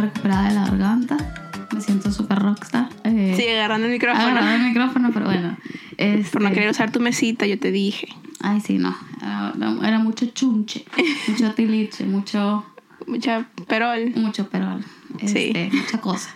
[0.00, 1.16] recuperada de la garganta.
[1.74, 2.88] Me siento súper rockstar.
[3.04, 4.24] Eh, Sigue agarrando el micrófono.
[4.26, 5.56] agarrando el micrófono, pero bueno.
[6.32, 8.08] Por no este, querer usar tu mesita, yo te dije.
[8.40, 8.96] Ay, sí, no.
[9.22, 9.52] Era,
[9.86, 10.84] era mucho chunche,
[11.28, 12.64] mucho tiliche, mucho,
[13.06, 14.12] Mucha perol.
[14.16, 14.82] mucho perol.
[15.26, 15.52] Sí.
[15.54, 16.30] Este, Mucha cosa.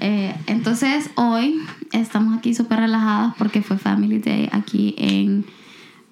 [0.00, 1.60] Eh, entonces, hoy
[1.92, 5.44] estamos aquí súper relajadas porque fue Family Day aquí en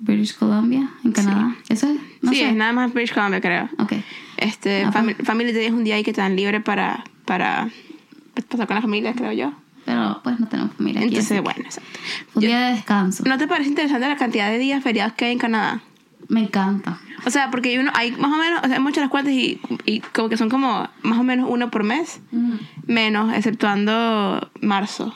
[0.04, 1.54] British Columbia, en Canadá.
[1.68, 1.96] ¿Eso es?
[2.22, 2.48] No sí, sé.
[2.48, 3.68] es nada más British Columbia, creo.
[3.78, 3.92] Ok.
[4.36, 7.68] Este, Ah, Family, Family Day es un día ahí que te dan libre para, para
[8.48, 9.52] pasar con la familia, creo yo.
[9.84, 11.08] Pero pues no tenemos familia aquí.
[11.10, 11.98] Entonces, bueno, exacto.
[12.34, 13.22] un Yo- día de descanso.
[13.26, 15.80] ¿No te parece interesante la cantidad de días feriados que hay en Canadá?
[16.28, 16.98] Me encanta.
[17.26, 19.32] O sea, porque hay, uno, hay más o menos, o sea, hay muchas las cuentas
[19.32, 22.20] y, y como que son como más o menos uno por mes,
[22.86, 25.14] menos, exceptuando marzo.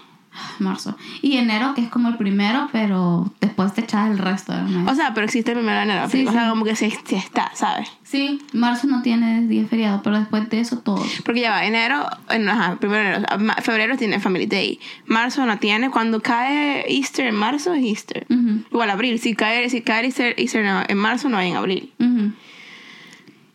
[0.59, 0.97] Marzo.
[1.23, 4.91] Y enero, que es como el primero, pero después te echas el resto del mes.
[4.91, 6.09] O sea, pero existe el primero de enero.
[6.09, 6.49] Sí, o sea, sí.
[6.51, 7.89] como que se, se está, ¿sabes?
[8.03, 11.07] sí, marzo no tiene día feriado, pero después de eso todos.
[11.25, 13.27] Porque ya va, enero, en- ajá, primero de enero,
[13.63, 18.27] febrero tiene Family Day, marzo no tiene, cuando cae Easter en marzo es Easter.
[18.71, 21.93] Igual abril, si cae, si cae Easter, Easter en- en marzo no hay en abril.
[21.99, 22.33] ujú.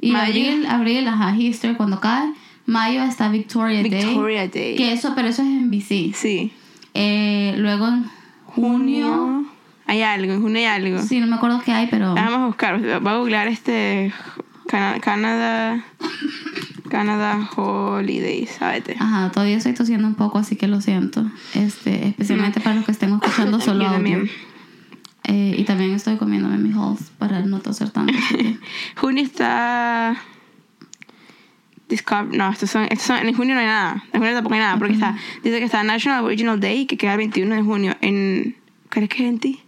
[0.04, 0.26] Y Mayo.
[0.32, 2.34] abril, abril, ajá, Easter cuando cae.
[2.66, 4.50] Mayo está Victoria, Victoria Day.
[4.50, 4.76] Day.
[4.76, 6.12] Que eso, pero eso es en BC.
[6.16, 6.52] Sí.
[6.94, 8.06] Eh, luego en
[8.46, 9.46] junio.
[9.88, 11.02] Hay algo, en junio hay algo.
[11.02, 12.14] Sí, no me acuerdo qué hay, pero.
[12.16, 14.14] Vamos a buscar, voy a googlear este
[14.68, 15.84] Cana- Canadá
[16.90, 18.84] Canadá Holidays, ¿sabes?
[19.00, 21.26] Ajá, todavía estoy tosiendo un poco, así que lo siento.
[21.54, 23.98] Este, especialmente para los que estén escuchando solo Yo audio.
[23.98, 24.30] también.
[25.24, 28.14] Eh, y también estoy comiéndome mis halls para no toser tanto.
[28.98, 30.18] Junio está
[31.92, 34.04] Discover, no, estos son, estos son, en junio no hay nada.
[34.14, 37.12] En junio tampoco hay nada, porque está, dice que está National Original Day, que queda
[37.12, 38.56] el 21 de junio en,
[38.90, 39.60] ¿crees que es en ti?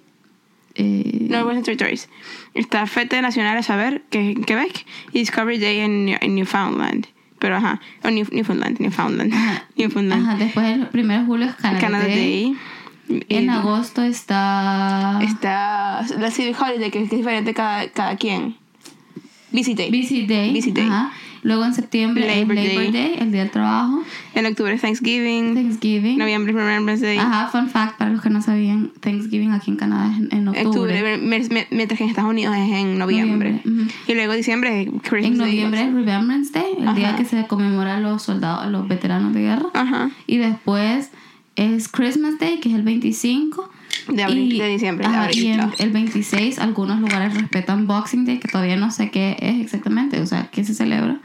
[0.76, 2.10] eh, No, Western Territories.
[2.56, 7.06] Está Fete Nacional a Saber, que es en Quebec, y Discovery Day en, en Newfoundland.
[7.40, 9.34] Pero ajá, o New- Newfoundland, Newfoundland.
[9.34, 9.66] Ajá.
[9.76, 10.24] Newfoundland.
[10.26, 12.16] Ajá, después el 1 de julio es Canada, Canada Day.
[12.16, 12.58] Day.
[13.28, 18.56] En Y agosto está Está la Civic Holiday, que es diferente cada, cada quien.
[19.52, 19.92] Busy Day.
[19.92, 20.53] Busy Day.
[20.56, 20.86] Busy Day.
[20.88, 21.12] Ajá.
[21.44, 22.92] Luego en septiembre Labor es Labor Day.
[22.92, 23.16] Day.
[23.20, 24.02] el día del trabajo.
[24.34, 25.54] En octubre es Thanksgiving.
[25.56, 26.18] Thanksgiving.
[26.18, 27.18] Noviembre Remembrance Day.
[27.18, 30.48] Ajá, fun fact para los que no sabían, Thanksgiving aquí en Canadá es en, en
[30.48, 30.68] octubre.
[30.68, 33.62] Octubre, mientras que en Estados Unidos es en noviembre.
[33.64, 33.92] Noviembre, ujú.
[34.08, 35.48] Y luego diciembre es Christmas En Day.
[35.48, 37.18] noviembre es Remembrance Day, el día Ajá.
[37.18, 39.70] que se conmemora a los soldados, a los veteranos de guerra.
[39.74, 40.12] Ajá.
[40.28, 41.12] Y después
[41.56, 43.70] es Christmas Day, que es el 25.
[44.08, 45.72] De abril, Y- de diciembre, de ajá, abril, y claro.
[45.80, 50.25] el 26 algunos lugares respetan Boxing Day, que todavía no sé qué es exactamente, o
[50.25, 51.19] sea, qué se celebra.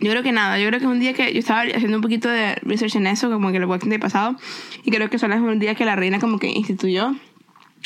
[0.00, 2.02] Yo creo que nada, yo creo que es un día que yo estaba haciendo un
[2.02, 4.36] poquito de research en eso, como que el Boxing Day pasado,
[4.84, 7.14] y creo que solo es un día que la reina como que instituyó,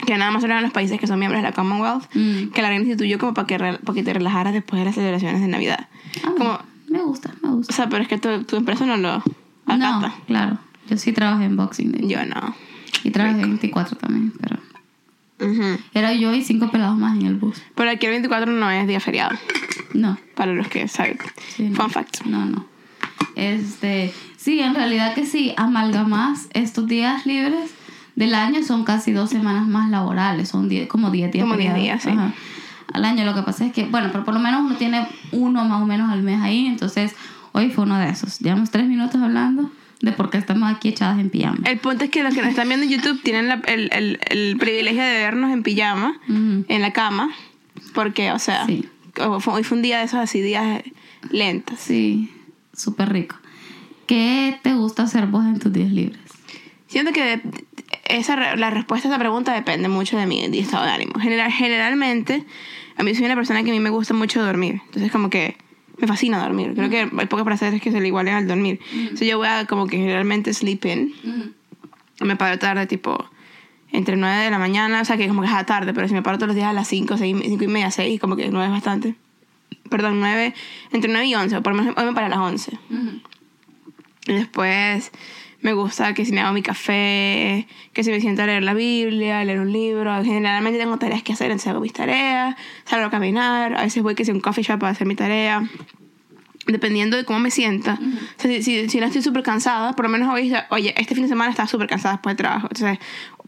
[0.07, 2.49] que nada más en los países que son miembros de la Commonwealth, Mm.
[2.53, 4.95] que la reina instituyó como para que, re- para que te relajaras después de las
[4.95, 5.89] celebraciones de Navidad.
[6.25, 7.75] Ah, Como, me gusta, me o gusta.
[7.75, 9.23] sea, pero es que tu, tu empresa no lo
[9.67, 10.09] acata.
[10.09, 10.59] No, claro.
[10.89, 12.09] Yo sí trabajé en Boxing Day.
[12.09, 12.55] Yo no.
[13.05, 14.59] Y trabajé en 24 también, pero...
[15.41, 15.79] Ujú.
[15.93, 17.61] Era yo y cinco pelados más en el bus.
[17.75, 19.37] Pero aquí el 24 no es día feriado,
[19.93, 20.17] No.
[20.37, 21.19] para los que saben.
[21.57, 21.77] Sí, no.
[21.77, 22.25] Fun fact.
[22.27, 22.65] No, no.
[23.35, 27.71] Este, sí, en realidad que sí, amalgamas estos días libres
[28.15, 31.45] del año son casi dos semanas más laborales, son die- como 10 días.
[31.45, 32.03] Como 10 feriados.
[32.05, 32.19] días, sí.
[32.19, 32.35] Ajá.
[32.93, 35.65] Al año lo que pasa es que, bueno, pero por lo menos uno tiene uno
[35.65, 37.15] más o menos al mes ahí, entonces
[37.53, 38.39] hoy fue uno de esos.
[38.41, 39.71] Llevamos tres minutos hablando
[40.03, 41.59] de por qué estamos aquí echadas en pijama.
[41.65, 44.21] El punto es que los que nos están viendo en YouTube tienen la- el, el,
[44.29, 47.31] el privilegio de vernos en pijama, en la cama,
[47.95, 48.87] porque, o sea, Sí.
[49.47, 50.83] hoy fue un día de esos así, días
[51.31, 51.79] lentos.
[51.81, 52.31] Sí,
[52.75, 53.37] súper rico.
[54.07, 56.21] ¿Qué te gusta hacer vos en tus días libres?
[56.89, 57.43] Siento que de-
[58.07, 61.13] esa, la respuesta a esa pregunta depende mucho de mi estado de ánimo.
[61.21, 62.45] General, generalmente,
[62.97, 64.81] a mí soy una persona que a mí me gusta mucho dormir.
[64.87, 65.57] Entonces, como que
[66.03, 66.75] me fascina dormir.
[66.75, 68.81] Creo que hay pocos placeres que se le igualen al dormir.
[68.93, 71.15] Entonces, yo voy a como que generalmente sleep in.
[72.21, 73.25] Me paro tarde, tipo,
[73.93, 75.01] entre 9 de la mañana.
[75.01, 76.69] O sea, que como que es a tarde, pero si me paro todos los días
[76.69, 79.15] a las 5, 6, 5 y media, 6, como que 9 es bastante.
[79.89, 80.55] Perdón, 9,
[80.93, 81.57] entre 9 y 11.
[81.57, 82.79] o Por lo menos hoy me paré a las 11.
[84.27, 85.13] Y después
[85.63, 88.75] me gusta que si me hago mi café, que si me siento a leer la
[88.75, 90.13] Biblia, a leer un libro.
[90.25, 94.17] Generalmente tengo tareas que hacer, entonces hago mis tareas, salgo a caminar, a veces voy
[94.17, 95.63] que si un coffee shop para hacer mi tarea.
[96.67, 97.99] Dependiendo de cómo me sienta.
[98.01, 101.15] O sea, si, si, si no estoy súper cansada, por lo menos hoy, oye, este
[101.15, 102.69] fin de semana estaba súper cansada después del trabajo.
[102.71, 102.99] Entonces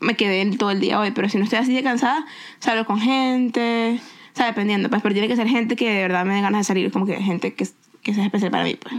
[0.01, 1.13] me quedé todo el día hoy.
[1.13, 2.27] Pero si no estoy así de cansada,
[2.59, 4.01] salgo con gente.
[4.33, 4.91] O sea, dependiendo.
[4.91, 6.91] Pues, pero tiene que ser gente que de verdad me dé ganas de salir.
[6.91, 7.69] Como que gente que,
[8.03, 8.75] que sea especial para mí.
[8.75, 8.95] Pues.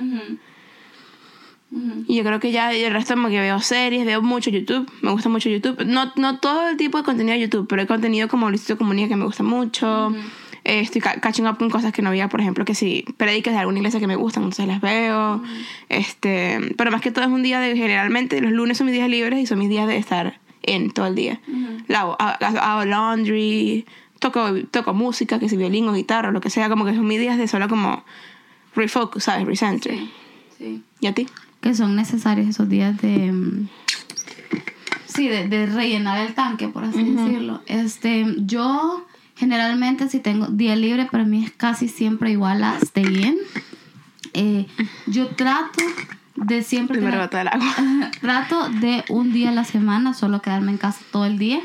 [2.08, 5.12] Y yo creo que ya el resto como que veo series, veo mucho YouTube, me
[5.12, 5.84] gusta mucho YouTube.
[5.86, 9.10] No, no todo el tipo de contenido de YouTube, pero hay contenido como Luisito Comunica
[9.10, 10.14] que me gusta mucho.
[10.64, 13.54] Eh, estoy ca- catching up con cosas que no había, por ejemplo, que si predicas
[13.54, 15.44] de alguna iglesia que me gustan, entonces las veo.
[15.90, 19.10] este Pero más que todo es un día de, generalmente, los lunes son mis días
[19.10, 21.40] libres y son mis días de estar en todo el día.
[21.88, 23.86] Lavo, ha- ha- hago laundry,
[24.20, 27.06] toco, toco música, que si violín o guitarra o lo que sea, como que son
[27.06, 28.04] mis días de solo como
[28.76, 29.46] refocus, ¿sabes?
[29.46, 29.98] Recenter.
[30.58, 30.82] Sí.
[31.00, 31.28] ¿Y a ti?
[31.66, 33.32] Que son necesarios esos días de.
[33.32, 33.68] mm,
[35.08, 37.62] Sí, de, de rellenar el tanque, por así decirlo.
[37.66, 39.04] Este, yo
[39.36, 43.36] generalmente si tengo día libre, para mí es casi siempre igual a stay in.
[44.34, 44.68] Eh,
[45.08, 45.82] yo trato
[46.36, 48.12] de siempre Primero tener- del agua.
[48.22, 51.62] trato de un día a la semana solo quedarme en casa todo el día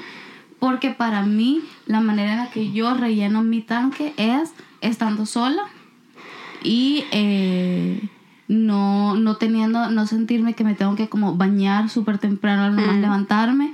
[0.61, 5.65] porque para mí la manera en la que yo relleno mi tanque es estando sola
[6.63, 8.01] y eh,
[8.51, 12.97] no, no teniendo, no sentirme que me tengo que como bañar súper temprano al nomás
[12.97, 13.73] levantarme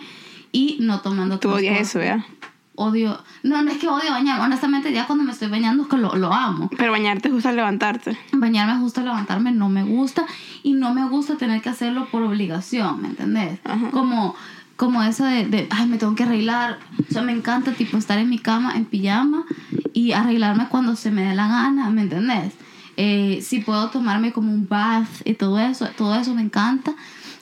[0.52, 1.99] y no tomando Tú odias eso.
[1.99, 2.26] ¿verdad?
[2.75, 5.96] Odio, no, no es que odio bañarme, honestamente ya cuando me estoy bañando es que
[5.96, 6.69] lo, lo amo.
[6.76, 8.19] Pero bañarte justo al levantarte.
[8.32, 10.26] Bañarme justo levantarme no me gusta
[10.62, 13.61] y no me gusta tener que hacerlo por obligación, ¿me entendés?
[13.64, 13.90] Ajá.
[13.93, 14.37] Como,
[14.76, 16.81] como eso de, de, ay, me tengo que arreglar.
[17.08, 19.46] O sea, me encanta tipo estar en mi cama en pijama
[19.94, 22.52] y arreglarme cuando se me dé la gana, ¿me entendés?
[22.96, 26.94] Eh, si puedo tomarme como un bath y todo eso, todo eso me encanta.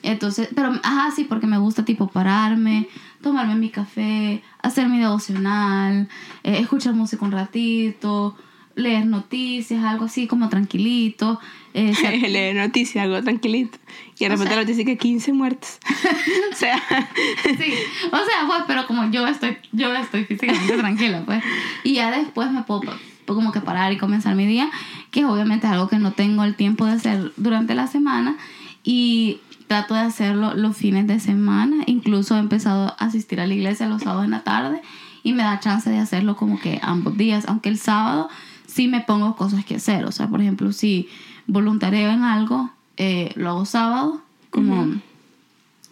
[0.03, 2.89] Entonces, pero, ajá, sí, porque me gusta tipo pararme,
[3.23, 6.09] tomarme mi café, hacer mi devocional,
[6.43, 8.37] eh, escuchar música un ratito,
[8.75, 11.41] leer noticias, algo así como tranquilito.
[11.73, 13.79] eh, ser- Leer noticias, algo tranquilito.
[14.19, 15.79] Y de repente sea- la noticia que 15 muertos.
[16.53, 16.83] o sea,
[17.45, 17.73] Sí,
[18.12, 21.43] o sea, pues, pero como yo estoy, yo estoy físicamente tranquila, pues.
[21.85, 22.83] Y ya después me puedo
[23.27, 24.71] como que parar y comenzar mi día,
[25.15, 28.37] que obviamente es algo que no tengo el tiempo de hacer durante la semana.
[28.83, 29.39] Y
[29.69, 31.85] trato de hacerlo los fines de semana.
[31.87, 34.83] Incluso he empezado a asistir a la iglesia los sábados en la tarde
[35.23, 38.29] y me da chance de hacerlo como que ambos días, aunque el sábado
[38.67, 40.05] sí me pongo cosas que hacer.
[40.05, 41.09] O sea, por ejemplo, si
[41.47, 44.21] voluntareo en algo, eh, lo hago sábado,
[44.51, 45.01] como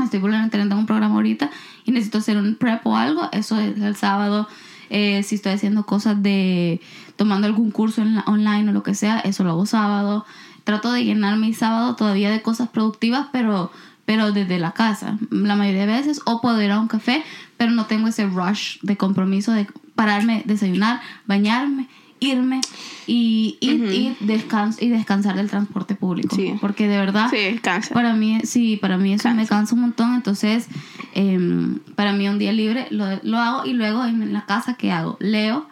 [0.02, 1.48] estoy voluntariando en un programa ahorita
[1.84, 4.48] y necesito hacer un prep o algo, eso es el sábado.
[4.90, 6.80] Eh, si estoy haciendo cosas de
[7.16, 10.24] tomando algún curso en la- online o lo que sea, eso lo hago sábado.
[10.64, 13.70] Trato de llenar mi sábado todavía de cosas productivas, pero
[14.04, 17.22] pero desde la casa, la mayoría de veces, o puedo ir a un café,
[17.56, 21.86] pero no tengo ese rush de compromiso de pararme, desayunar, bañarme,
[22.18, 22.60] irme
[23.06, 26.34] y, y, y, descans- y descansar del transporte público.
[26.34, 26.54] Sí.
[26.60, 27.60] Porque de verdad, sí,
[27.94, 29.74] para mí, sí, para mí eso me Cansa.
[29.76, 30.14] un montón.
[30.16, 30.66] Entonces,
[31.14, 34.90] em, para mí un día libre lo, lo hago y luego en la casa, ¿qué
[34.90, 35.16] hago?
[35.20, 35.66] Leo,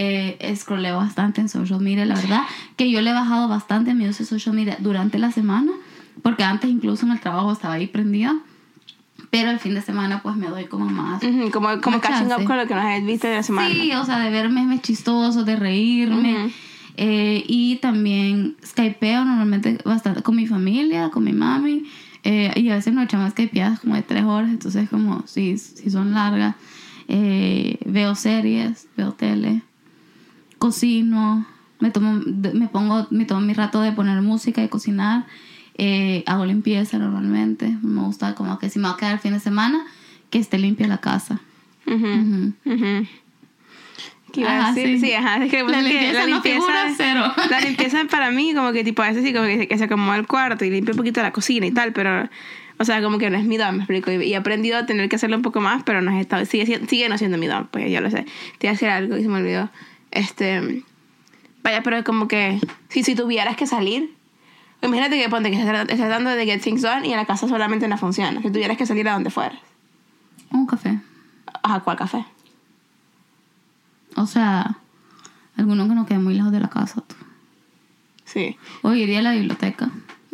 [0.00, 2.42] eh, scrolleo bastante en social media, la verdad,
[2.76, 5.72] que yo le he bajado bastante mi uso de social media durante la semana,
[6.22, 8.36] porque antes incluso en el trabajo estaba ahí prendida,
[9.30, 11.22] pero el fin de semana pues me doy como más...
[11.22, 12.44] Ujú, como como Más catching up chance.
[12.44, 13.68] con lo que nos has visto de la semana.
[13.74, 16.44] Sí, o sea, de ver memes chistosos, de reírme.
[16.44, 16.52] Ujú.
[16.96, 21.84] Eh, y también skypeo normalmente bastante con mi familia, con mi mami.
[22.24, 25.90] Eh, y a veces nos echamos skypeadas como de tres horas, entonces como si, si
[25.90, 26.54] son largas.
[27.08, 29.62] Eh, veo series, veo tele,
[30.58, 31.46] cocino,
[31.80, 32.20] me tomo,
[32.52, 35.26] me pongo, me tomo mi rato de poner música y cocinar.
[35.76, 37.76] Eh, hago limpieza normalmente.
[37.82, 39.84] Me gusta como que si me va a quedar el fin de semana,
[40.30, 41.40] que esté limpia la casa.
[41.86, 42.52] Ujú, Ujú.
[42.64, 43.06] ujú.
[44.32, 44.98] ¿Qué iba a Ajá, decir?
[44.98, 45.06] sí.
[45.06, 45.42] Sí, ajá.
[45.44, 47.32] Es que, La es que limpieza no figura, cero.
[47.50, 50.16] La limpieza para mí, como que tipo, a veces sí, como que, que se acomoda
[50.16, 52.28] el cuarto y limpia un poquito la cocina y tal, pero,
[52.78, 54.10] o sea, como que no es mi don, me explico.
[54.10, 56.44] Y, y he aprendido a tener que hacerlo un poco más, pero no es estado,
[56.44, 58.26] sigue, sigue no siendo mi don, pues yo lo sé.
[58.58, 59.70] Te iba a decir algo y se me olvidó.
[60.18, 60.84] Este.
[61.62, 64.14] Vaya, pero como que si, si tuvieras que salir,
[64.82, 67.86] imagínate que ponte que estás, tratando de get things done y en la casa solamente
[67.88, 68.40] no funciona.
[68.42, 69.58] Si tuvieras que salir a donde fueras,
[70.50, 70.98] Un café.
[71.62, 72.24] ¿a cuál café?
[74.16, 74.76] O sea,
[75.56, 77.02] alguno que no quede muy lejos de la casa.
[77.06, 77.14] tú.
[78.24, 78.56] Sí.
[78.82, 79.90] O iría a la biblioteca,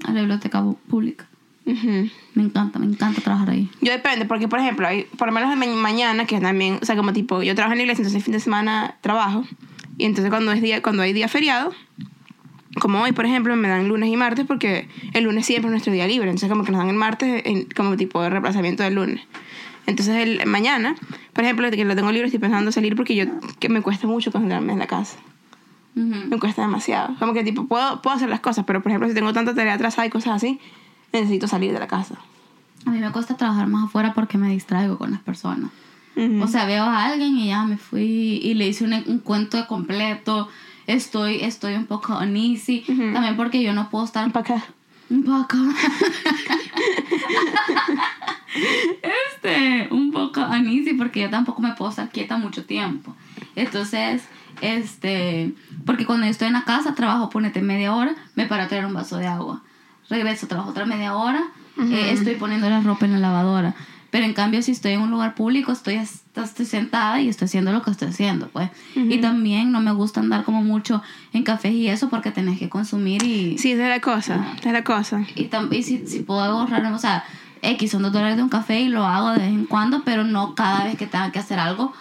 [0.06, 1.26] a la biblioteca pública.
[1.66, 2.08] Ujú.
[2.34, 3.70] Me encanta, me encanta trabajar ahí.
[3.80, 6.84] Yo depende, porque por ejemplo, hay, por lo menos de ma- mañana, que también, o
[6.84, 9.44] sea, como tipo, yo trabajo en la iglesia, entonces el fin de semana trabajo.
[9.98, 11.72] Y entonces cuando, es día, cuando hay día feriado,
[12.80, 15.92] como hoy, por ejemplo, me dan lunes y martes, porque el lunes siempre es nuestro
[15.92, 16.28] día libre.
[16.28, 19.20] Entonces como que nos dan el martes en- como tipo de reemplazamiento del lunes.
[19.86, 20.96] Entonces el mañana,
[21.32, 23.26] por ejemplo, que lo tengo libre, estoy pensando salir porque yo,
[23.60, 25.18] que me cuesta mucho concentrarme en la casa.
[25.94, 27.14] Me cuesta demasiado.
[27.20, 29.74] Como que tipo, puedo, puedo hacer las cosas, pero por ejemplo, si tengo tanta tarea
[29.74, 30.58] atrasada y cosas así,
[31.12, 32.16] necesito salir de la casa.
[32.86, 35.70] A mí me cuesta trabajar más afuera porque me distraigo con las personas.
[36.42, 39.66] O sea, veo a alguien y ya me fui y le hice un, un cuento
[39.66, 40.48] completo.
[40.86, 42.84] Estoy, estoy un poco uneasy.
[42.88, 43.12] Ujú.
[43.12, 44.64] También porque yo no puedo estar para acá.
[45.10, 45.56] Un poco.
[49.02, 53.14] este, un poco uneasy porque yo tampoco me puedo estar quieta mucho tiempo.
[53.56, 54.22] Entonces,
[54.60, 55.52] Este,
[55.84, 58.86] porque cuando yo estoy en la casa, trabajo, ponete media hora, me paro a traer
[58.86, 59.62] un vaso de agua.
[60.08, 61.42] Regreso, trabajo otra media hora,
[61.78, 63.74] eh, estoy poniendo la ropa en la lavadora.
[64.14, 67.72] Pero en cambio, si estoy en un lugar público, estoy, estoy sentada y estoy haciendo
[67.72, 68.70] lo que estoy haciendo, pues.
[68.94, 71.02] Y también no me gusta andar como mucho
[71.32, 73.58] en cafés y eso porque tenés que consumir y...
[73.58, 75.26] Sí, esa es la cosa, esa es la cosa.
[75.34, 77.24] Y, y si, si puedo ahorrar, o sea,
[77.60, 80.22] X son dos dólares de un café y lo hago de vez en cuando, pero
[80.22, 81.92] no cada vez que tenga que hacer algo,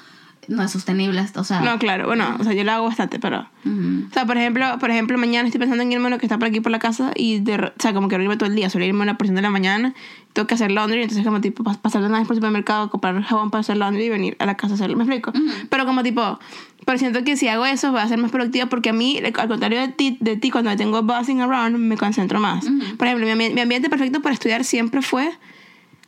[0.47, 1.61] no es sostenible, o sea...
[1.61, 3.47] No, claro, bueno, o sea, yo lo hago bastante, pero...
[3.65, 6.37] O sea, por ejemplo, por ejemplo, mañana estoy pensando en irme a lo que está
[6.37, 8.69] por aquí por la casa y de, o sea, como que irme todo el día,
[8.69, 9.93] solo irme a una porción de la mañana,
[10.33, 12.89] tengo que hacer laundry, entonces como tipo pas- pasar de una vez por el supermercado,
[12.89, 15.31] comprar jabón para hacer laundry y venir a la casa a hacerlo, ¿me explico?
[15.69, 16.39] Pero como tipo,
[16.85, 19.47] pero siento que si hago eso voy a ser más productiva porque a mí, al
[19.47, 22.65] contrario de ti, de ti cuando tengo buzzing around, me concentro más.
[22.97, 25.31] Por ejemplo, mi, mi ambiente perfecto para estudiar siempre fue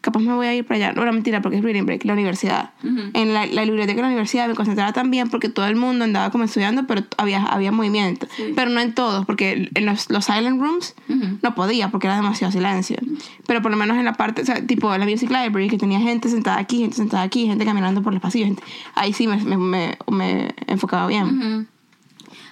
[0.06, 0.94] capaz me voy a ir para allá.
[0.94, 2.70] No, no, mentira, porque es reading break, la universidad.
[3.14, 6.30] En la, la biblioteca de la universidad me concentraba también porque todo el mundo andaba
[6.30, 8.28] como estudiando, pero había, había movimiento.
[8.56, 11.40] Pero no en todos, porque en los, los silent rooms Ujú.
[11.42, 12.98] no podía porque era demasiado silencio.
[13.48, 15.78] Pero por lo menos en la parte, o sea, tipo en la music library, que
[15.78, 19.28] tenía gente sentada aquí, gente sentada aquí, gente caminando por los pasillos, gente, ahí sí
[19.28, 21.68] me, me, me, me enfocaba bien.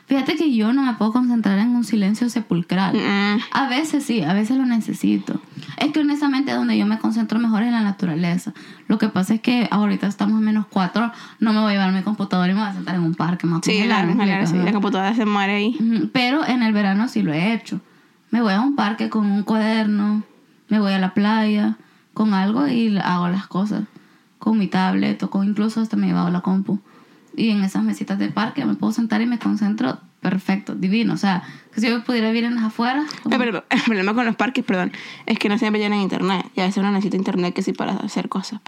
[0.06, 2.96] Fíjate que yo no me puedo concentrar en un silencio sepulcral.
[2.96, 5.40] Mm, A veces sí, a veces lo necesito.
[5.78, 8.54] Es que honestamente donde yo me concentro mejor es en la naturaleza.
[8.88, 11.94] Lo que pasa es que ahorita estamos a menos cuatro, no me voy a llevar
[11.94, 13.48] mi computadora y me voy a sentar en un parque.
[13.48, 16.10] Me voy a sí, la, ¿me la, sí, la computadora se muere ahí.
[16.12, 17.80] Pero en el verano sí lo he hecho.
[18.30, 20.24] Me voy a un parque con un cuaderno,
[20.68, 21.78] me voy a la playa
[22.14, 23.84] con algo y hago las cosas.
[24.38, 26.80] Con mi tablet o con incluso hasta me he llevado la compu.
[27.36, 31.14] Y en esas mesitas de parque me puedo sentar y me concentro perfecto, divino.
[31.14, 33.06] O sea, que si yo pudiera vivir en las afueras.
[33.24, 34.92] como- pero el problema con los parques, perdón,
[35.26, 36.46] es que no siempre llenan internet.
[36.56, 38.62] Y a veces uno necesita internet que sí para hacer cosas.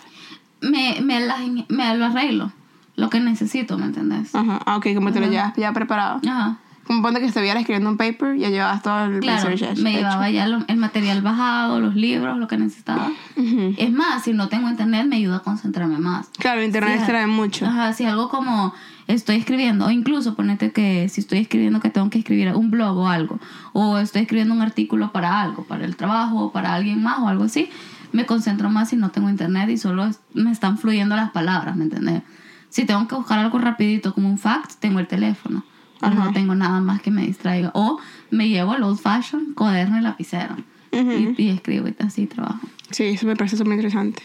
[0.61, 2.51] me, me, las me lo arreglo.
[2.95, 4.33] Lo que necesito, ¿me entendés?
[4.33, 6.21] Ajá, ah, ok, como te lo llevas ya preparado.
[6.25, 6.57] Ajá.
[6.85, 9.81] Como ponte que estuvieras escribiendo un paper, ya llevabas todo el Claro, research hecho.
[9.83, 13.11] me llevaba ya lo- el material bajado, los libros, lo que necesitaba.
[13.35, 13.73] Ujú.
[13.77, 16.29] Es más, si no tengo internet, me ayuda a concentrarme más.
[16.37, 17.65] Claro, internet Sí, trae mucho.
[17.65, 18.71] Ajá, si algo como
[19.07, 22.97] estoy escribiendo, o incluso ponete que si estoy escribiendo que tengo que escribir un blog
[22.97, 23.39] o algo,
[23.73, 27.27] o estoy escribiendo un artículo para algo, para el trabajo, o para alguien más o
[27.27, 27.69] algo así,
[28.11, 31.75] me concentro más si no tengo internet y solo es- me están fluyendo las palabras,
[31.75, 32.21] ¿me entendés?
[32.69, 35.63] Si tengo que buscar algo rapidito como un fact, tengo el teléfono.
[36.09, 37.71] No tengo nada más que me distraiga.
[37.73, 37.99] O
[38.31, 40.55] me llevo el old fashion, cuaderno y lapicero.
[40.91, 42.59] y, y escribo y así trabajo.
[42.91, 44.21] Sí, eso me parece súper interesante.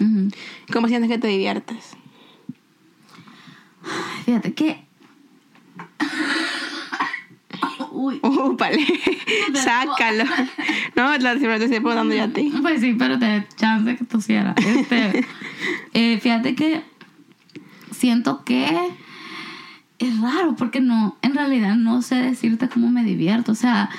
[0.72, 1.96] ¿Cómo sientes que te diviertes?
[4.25, 4.84] Fíjate que...
[7.92, 8.20] Uy,
[8.56, 8.87] vale.
[9.54, 10.25] Sácalo.
[10.96, 12.52] No, la siempre te estoy preguntando yo a ti.
[12.62, 14.54] Pues sí, pero te chance que tosiera.
[14.56, 15.26] Este,
[15.94, 16.82] eh, fíjate que
[17.90, 18.90] siento que
[20.00, 23.52] es raro porque no, en realidad no sé decirte cómo me divierto.
[23.52, 23.90] O sea,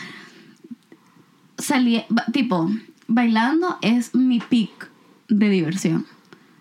[1.58, 2.03] salí,
[2.34, 2.70] tipo,
[3.08, 4.89] bailando es mi peak
[5.29, 6.08] de diversión.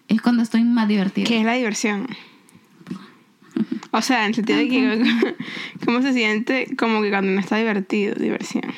[0.08, 1.26] Es cuando estoy más divertida.
[1.26, 2.06] ¿Qué es la diversión?
[3.92, 5.36] O sea, en el sentido de que
[5.84, 8.72] cómo se siente como que cuando no está divertido, diversión.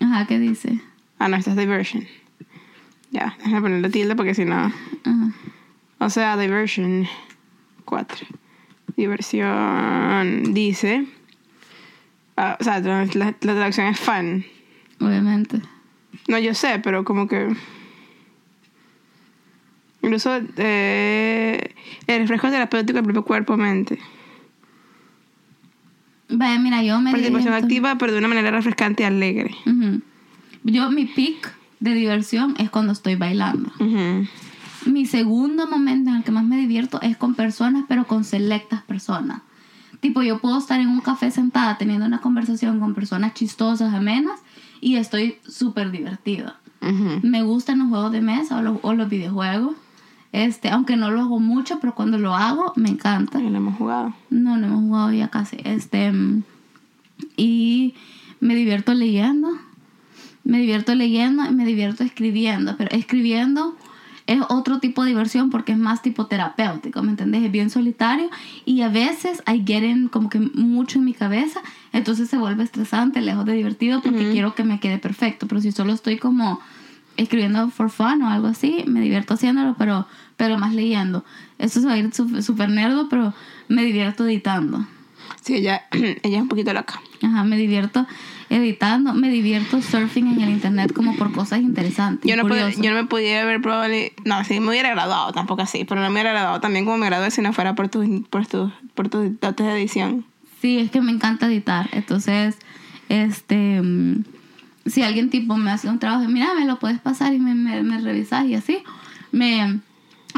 [0.00, 0.80] Ajá, ¿qué dice?
[1.20, 2.04] Ah, no, esta es diversion.
[3.12, 4.56] Ya, déjame ponerle tilde porque si no.
[4.56, 5.32] Ajá.
[6.00, 7.06] O sea, diversion
[7.84, 8.26] 4.
[8.98, 11.06] Diversión dice.
[12.36, 14.44] ah, o sea, la, la- traducción es fun.
[15.00, 15.60] Obviamente.
[16.26, 17.48] No, yo sé, pero como que.
[20.02, 21.74] Incluso eh,
[22.08, 24.00] el refresco terapéutico del propio cuerpo-mente.
[26.30, 29.54] Vaya, mira, yo me Participación activa, pero de una manera refrescante y alegre.
[30.64, 33.70] Yo, mi peak de diversión es cuando estoy bailando.
[33.78, 34.26] Ujú.
[34.86, 38.82] Mi segundo momento en el que más me divierto es con personas, pero con selectas
[38.82, 39.42] personas.
[40.00, 44.40] Tipo, yo puedo estar en un café sentada teniendo una conversación con personas chistosas, amenas,
[44.80, 46.60] y estoy súper divertida.
[47.22, 49.74] Me gustan los juegos de mesa o los, o los videojuegos.
[50.32, 53.40] Este, aunque no lo hago mucho, pero cuando lo hago, me encanta.
[53.40, 54.14] Ya lo hemos jugado.
[54.30, 55.56] No, no hemos jugado ya casi.
[55.64, 56.12] Este,
[57.36, 57.94] y
[58.40, 59.48] me divierto leyendo.
[60.44, 62.76] Me divierto leyendo y me divierto escribiendo.
[62.76, 63.76] Pero escribiendo
[64.28, 67.44] es otro tipo de diversión porque es más tipo terapéutico, ¿me entendés?
[67.44, 68.28] Es bien solitario
[68.66, 71.60] y a veces hay get in como que mucho en mi cabeza,
[71.94, 75.48] entonces se vuelve estresante, lejos de divertido porque quiero que me quede perfecto.
[75.48, 76.60] Pero si solo estoy como
[77.16, 80.06] escribiendo for fun o algo así, me divierto haciéndolo, pero,
[80.36, 81.24] pero más leyendo.
[81.58, 83.32] Eso se va a ir súper nerdo, pero
[83.68, 84.86] me divierto editando.
[85.48, 87.00] Sí, ella, ella es un poquito loca.
[87.22, 88.06] Ajá, me divierto
[88.50, 92.30] editando, me divierto surfing en el internet como por cosas interesantes.
[92.30, 92.76] Yo no, curiosas.
[92.76, 96.08] yo no me pudiera haber probable, no, sí me hubiera graduado, tampoco así, pero no
[96.08, 99.08] me hubiera graduado también como me gradué si no fuera por tus por tus por
[99.08, 100.26] tus dotes de edición.
[100.60, 101.88] Sí, es que me encanta editar.
[101.92, 102.58] Entonces,
[103.08, 104.24] este, mm,
[104.84, 107.82] si alguien tipo me hace un trabajo, mira, me lo puedes pasar y me, me,
[107.82, 108.82] me revisas y así,
[109.32, 109.80] me,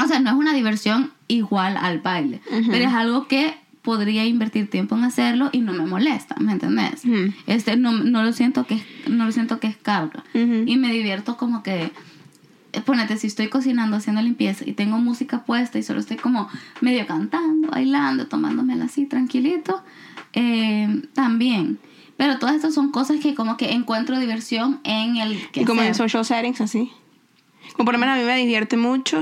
[0.01, 4.69] o sea, no es una diversión igual al baile, pero es algo que podría invertir
[4.69, 7.03] tiempo en hacerlo y no me molesta, ¿me entendés?
[7.47, 11.37] Este, no, no lo siento que no lo siento que es carga y me divierto
[11.37, 11.91] como que
[12.73, 16.47] eh, ponete, si estoy cocinando, haciendo limpieza y tengo música puesta y solo estoy como
[16.79, 19.83] medio cantando, bailando, tomándomela así tranquilito,
[20.33, 21.79] eh, también.
[22.15, 25.81] Pero todas estas son cosas que como que encuentro diversión en el que Y como
[25.81, 26.91] en social settings así.
[27.73, 29.21] Como por lo menos a mí me divierte mucho.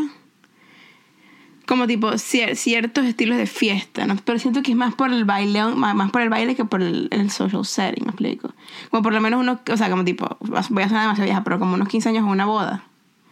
[1.69, 4.15] Como tipo cier- ciertos estilos de fiesta, ¿no?
[4.25, 7.07] Pero siento que es más por el baile, más, por el baile que por el,
[7.11, 8.51] el social setting, me explico.
[8.89, 11.59] Como por lo menos uno, o sea, como tipo, voy a sonar demasiado vieja, pero
[11.59, 12.83] como unos 15 años en una boda,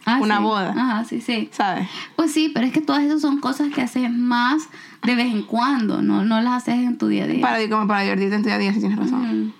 [0.04, 0.42] Ah, una sí.
[0.44, 0.70] boda.
[0.70, 1.48] Ajá, sí, sí.
[1.52, 1.88] ¿sabes?
[2.14, 4.68] Pues sí, pero es que todas esas son cosas que haces más
[5.02, 7.40] de vez en cuando, no, no las haces en tu día a día.
[7.42, 9.46] Para, como para divertirte en tu día a día, si tienes razón.
[9.48, 9.52] Mm.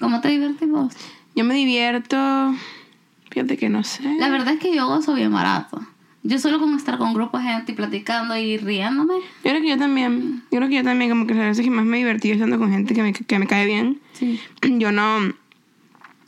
[0.00, 0.92] ¿Cómo te divertís vos?
[1.36, 2.16] Yo me divierto,
[3.30, 4.02] fíjate que no sé.
[4.18, 5.80] La verdad es que yo gozo bien barato.
[6.22, 9.14] Yo solo con estar con grupos de gente y platicando y riéndome.
[9.14, 11.70] Yo creo que yo también, yo creo que yo también, como que las veces que
[11.70, 14.00] más me divertí es estando con gente que me, que me cae bien.
[14.12, 14.38] Sí.
[14.62, 15.34] yo no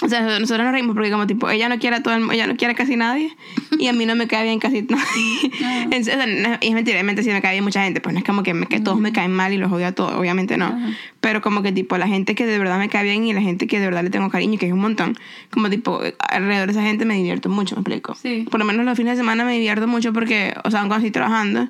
[0.03, 2.47] o sea nosotros nos reímos porque como tipo ella no quiere a todo el, ella
[2.47, 3.37] no quiere a casi nadie
[3.79, 5.87] y a mí no me cae bien casi nadie Ah.
[5.91, 8.19] En- o sea, no- y es mentira sí me cae bien mucha gente pues no
[8.19, 10.57] es como que, me- que todos me caen mal y los odio a todos obviamente
[10.57, 10.91] no Ajá.
[11.21, 13.67] pero como que tipo la gente que de verdad me cae bien y la gente
[13.67, 15.17] que de verdad le tengo cariño que es un montón
[15.51, 18.47] como tipo alrededor de esa gente me divierto mucho me explico Sí.
[18.51, 21.11] por lo menos los fines de semana me divierto mucho porque o sea cuando estoy
[21.13, 21.69] trabajando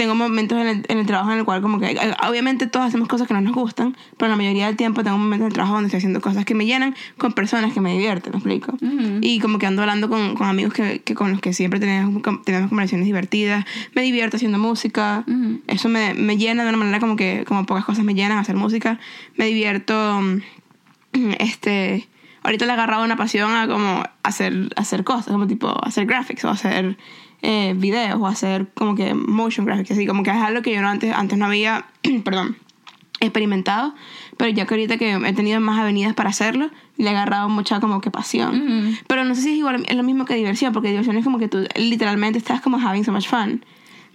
[0.00, 2.86] tengo momentos en el, en el trabajo en el cual como que eh, obviamente todos
[2.86, 5.52] hacemos cosas que no nos gustan, pero la mayoría del tiempo tengo momentos en el
[5.52, 8.78] trabajo donde estoy haciendo cosas que me llenan con personas que me divierten, ¿me explico?
[9.20, 12.22] Y como que ando hablando con, con amigos que, que con los que siempre tenemos,
[12.46, 15.22] tenemos conversaciones divertidas, me divierto haciendo música,
[15.66, 18.56] eso me, me llena de una manera como que como pocas cosas me llenan hacer
[18.56, 18.98] música,
[19.36, 22.08] me divierto, mm, este...
[22.42, 26.42] Ahorita le he agarrado una pasión a como hacer, hacer cosas, como tipo hacer graphics
[26.46, 26.96] o hacer
[27.42, 30.82] eh, videos o hacer como que motion graphics, así como que es algo que yo
[30.82, 31.86] no antes, antes no había,
[32.24, 32.56] perdón,
[33.20, 33.94] experimentado,
[34.36, 37.80] pero ya que ahorita que he tenido más avenidas para hacerlo, le he agarrado mucha
[37.80, 38.54] como que pasión.
[38.54, 38.96] Ujú.
[39.06, 41.38] Pero no sé si es igual, es lo mismo que diversión, porque diversión es como
[41.38, 43.64] que tú literalmente estás como having so much fun.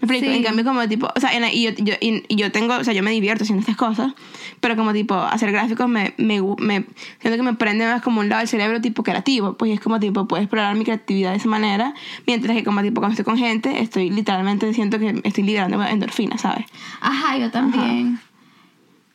[0.08, 0.24] Sí.
[0.24, 2.84] en cambio como tipo, o sea, en- y yo, yo, y, y yo tengo, o
[2.84, 4.14] sea, yo me divierto haciendo estas cosas,
[4.60, 6.86] pero como tipo, hacer gráficos me, me, me
[7.22, 10.00] siento que me prende más como un lado del cerebro tipo creativo, pues es como
[10.00, 11.94] tipo, puedo explorar mi creatividad de esa manera,
[12.28, 16.42] mientras que como tipo, cuando estoy con gente, estoy literalmente siento que estoy liberando endorfinas,
[16.42, 16.66] ¿sabes?
[17.02, 18.20] Ajá, yo también.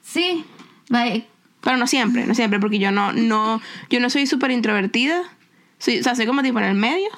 [0.02, 0.44] Sí.
[0.88, 1.22] Vaya,
[1.60, 5.22] Pero no siempre, no siempre, porque yo no, no, yo no soy súper introvertida.
[5.78, 7.08] Soy, o sea, soy como tipo en el medio,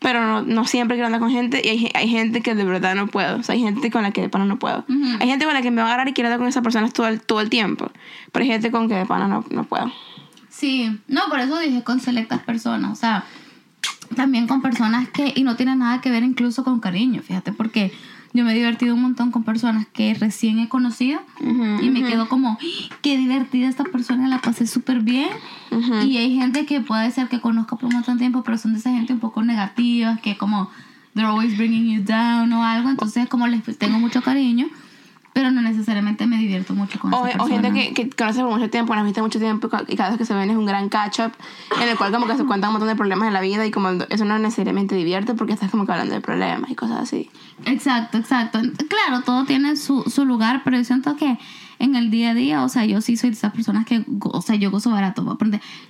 [0.00, 1.60] pero no, no siempre quiero andar con gente.
[1.64, 3.38] Y hay, hay gente que de verdad no puedo.
[3.38, 4.84] O sea, hay gente con la que de pana no puedo.
[5.20, 6.92] Hay gente con la que me va a agarrar y quiero andar con esas personas
[6.92, 7.90] todo el, todo el tiempo.
[8.32, 9.92] Pero hay gente con que de pana no, no puedo.
[10.48, 13.24] Sí, no, por eso dije con selectas personas, o sea,
[14.14, 17.92] también con personas que, y no tiene nada que ver incluso con cariño, fíjate, porque
[18.32, 21.20] yo me he divertido un montón con personas que recién he conocido
[21.82, 22.94] y me quedo como, "¡Ah!
[23.02, 25.28] qué divertida esta persona, la pasé súper bien.
[26.06, 28.72] Y hay gente que puede ser que conozco por un montón de tiempo, pero son
[28.72, 30.70] de esa gente un poco negativa, que como
[31.14, 34.68] they're always bringing you down o algo, entonces como les tengo mucho cariño,
[35.32, 38.50] pero no necesariamente me divierto mucho con O, esa o gente que, que conoces por
[38.50, 40.56] mucho tiempo, las viste mucho tiempo y ca- y cada vez que se ven es
[40.56, 41.32] un gran catch-up
[41.80, 43.70] en el cual como que se cuentan un montón de problemas de la vida y
[43.70, 47.30] como eso no necesariamente divierte porque estás como que hablando de problemas y cosas así.
[47.64, 48.60] Exacto, exacto.
[48.88, 51.38] Claro, todo tiene su, su lugar, pero yo siento que
[51.78, 54.42] en el día a día, o sea, yo sí soy de esas personas que, o
[54.42, 55.38] sea, yo gozo barato.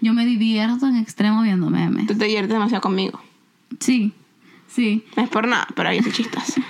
[0.01, 2.07] Yo me divierto en extremo viendo memes.
[2.07, 3.21] Tú te diviertes demasiado conmigo.
[3.81, 4.13] Sí,
[4.71, 6.63] sí, No es por nada, pero yo soy chistosa.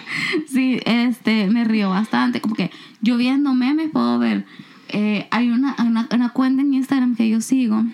[0.48, 2.40] sí, este, me río bastante.
[2.40, 4.46] Como que yo viendo memes puedo ver,
[4.88, 7.84] eh, hay una, una, una cuenta en Instagram que yo sigo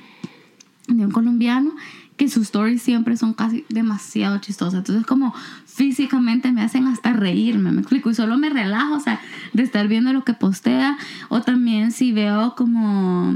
[0.88, 1.74] de un colombiano
[2.16, 4.78] que sus stories siempre son casi demasiado chistosas.
[4.78, 5.34] Entonces, como
[5.66, 8.10] físicamente me hacen hasta reírme, me explico.
[8.10, 9.20] Y solo me relajo, o sea,
[9.52, 10.96] de estar viendo lo que postea.
[11.28, 13.34] O también si veo como,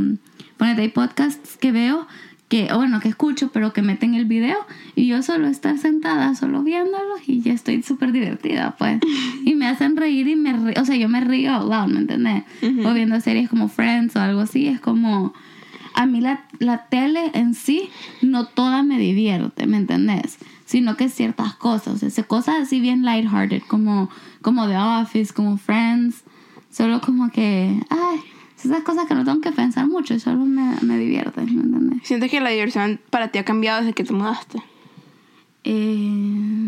[0.56, 2.06] ponete, hay podcasts que veo,
[2.50, 4.58] que, bueno, que escucho, pero que meten el video.
[4.96, 9.00] Y yo solo estar sentada, solo viéndolos y ya estoy súper divertida, pues.
[9.44, 12.00] Y me hacen reír y me río, o sea, yo me río out loud, ¿me
[12.00, 12.44] entiendes?
[12.84, 15.32] O viendo series como Friends o algo así, es como
[15.94, 17.88] a mí la, la tele en sí
[18.20, 20.38] no toda me divierte, ¿me entendés?
[20.66, 24.10] Sino que ciertas cosas, o sea, cosas así bien lighthearted, como,
[24.42, 26.24] como The Office, como Friends,
[26.70, 28.20] Solo como que, ay,
[28.64, 32.00] esas cosas que no tengo que pensar mucho, solo me, me divierten, ¿me entiendes?
[32.06, 34.62] ¿Sientes que la diversión para ti ha cambiado desde que te mudaste?
[35.64, 36.60] Eh,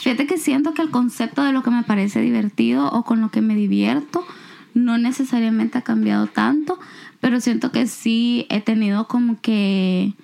[0.00, 3.30] fíjate que siento que el concepto de lo que me parece divertido o con lo
[3.30, 4.24] que me divierto
[4.72, 6.78] no necesariamente ha cambiado tanto,
[7.20, 10.14] pero siento que sí he tenido como que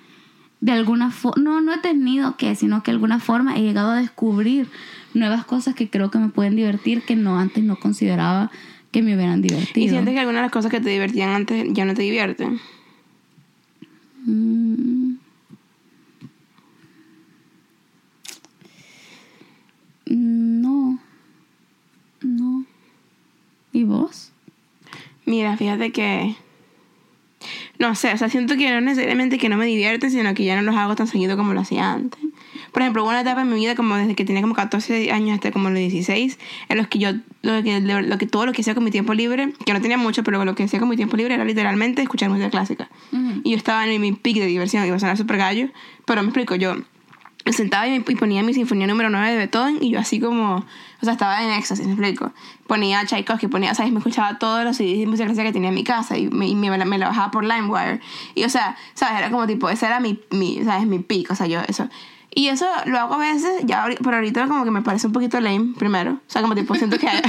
[0.59, 3.91] de alguna forma, no, no he tenido que, sino que de alguna forma he llegado
[3.91, 4.69] a descubrir
[5.13, 8.51] nuevas cosas que creo que me pueden divertir que no antes no consideraba
[8.91, 9.85] que me hubieran divertido.
[9.85, 12.59] ¿Y sientes que algunas de las cosas que te divertían antes ya no te divierten?
[14.25, 15.15] Mm.
[20.05, 20.99] No.
[22.21, 22.65] No.
[23.71, 24.31] ¿Y vos?
[25.25, 26.35] Mira, fíjate que...
[27.79, 30.55] No sé, o sea, siento que no necesariamente que no me divierten, sino que ya
[30.55, 32.19] no los hago tan seguido como lo hacía antes.
[32.71, 35.35] Por ejemplo, hubo una etapa en mi vida como desde que tenía como 14 años
[35.35, 37.09] hasta como los 16, en los que yo,
[37.41, 39.97] lo que, lo que todo lo que hacía con mi tiempo libre, que no tenía
[39.97, 42.89] mucho, pero lo que hacía con mi tiempo libre era literalmente escuchar música clásica.
[43.11, 43.41] Ujú.
[43.43, 45.67] Y yo estaba en mi pic de diversión, iba a sonar súper gallo,
[46.05, 46.75] pero me explico, yo
[47.43, 50.57] me sentaba y, y ponía mi sinfonía número 9 de Beethoven y yo así como,
[50.57, 52.31] o sea, estaba en éxtasis, me explico.
[52.67, 53.91] Ponía Tchaikovsky, ponía, ¿sabes?
[53.91, 56.47] Me escuchaba todos los CDs de música clásica que tenía en mi casa y me,
[56.47, 57.99] y me, la- me la bajaba por LimeWire.
[58.35, 59.17] Y, o sea, ¿sabes?
[59.17, 60.85] Era como tipo, ese era mi, mi ¿sabes?
[60.87, 61.89] Mi pic, o sea, yo eso.
[62.33, 65.39] Y eso lo hago a veces, ya, pero ahorita como que me parece un poquito
[65.41, 66.13] lame, primero.
[66.13, 67.07] O sea, como tipo, siento que...
[67.07, 67.23] Siento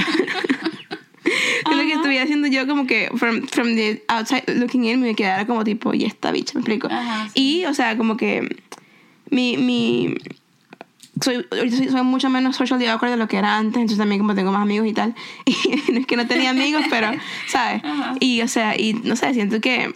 [1.87, 5.63] que estuviera haciendo yo como que from, from the outside looking in me quedara como
[5.63, 6.87] tipo, y esta bicha, me explico.
[6.87, 7.59] Ajá, sí.
[7.59, 8.63] Y, o sea, como que
[9.29, 10.15] mi, mi
[11.21, 14.19] soy, ahorita soy, soy mucho menos socially awkward de lo que era antes, entonces también
[14.19, 15.15] como tengo más amigos y tal.
[15.45, 17.11] Y no es que no tenía amigos, pero,
[17.47, 17.83] ¿sabes?
[17.83, 18.15] Ajá.
[18.19, 19.93] Y, o sea, y no sé, siento que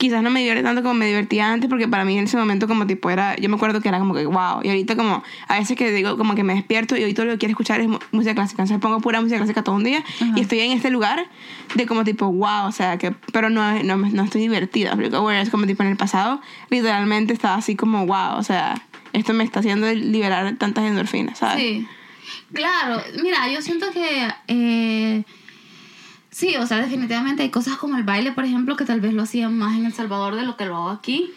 [0.00, 2.66] quizás no me divierte tanto como me divertía antes, porque para mí en ese momento
[2.66, 5.58] como tipo era, yo me acuerdo que era como que wow, y ahorita como a
[5.58, 7.88] veces que digo como que me despierto y hoy todo lo que quiero escuchar es
[8.10, 10.32] música clásica, entonces pongo pura música clásica todo un día Ajá.
[10.36, 11.26] y estoy en este lugar
[11.74, 15.50] de como tipo wow, o sea, que, pero no, no, no estoy divertida, porque whereas
[15.50, 18.80] como tipo en el pasado literalmente estaba así como wow, o sea,
[19.12, 21.62] esto me está haciendo liberar tantas endorfinas, ¿sabes?
[21.62, 21.86] Sí.
[22.54, 25.24] Claro, mira, yo siento que eh,
[26.30, 29.22] sí, o sea, definitivamente hay cosas como el baile, por ejemplo, que tal vez lo
[29.22, 31.30] hacían más en El Salvador de lo que lo hago aquí.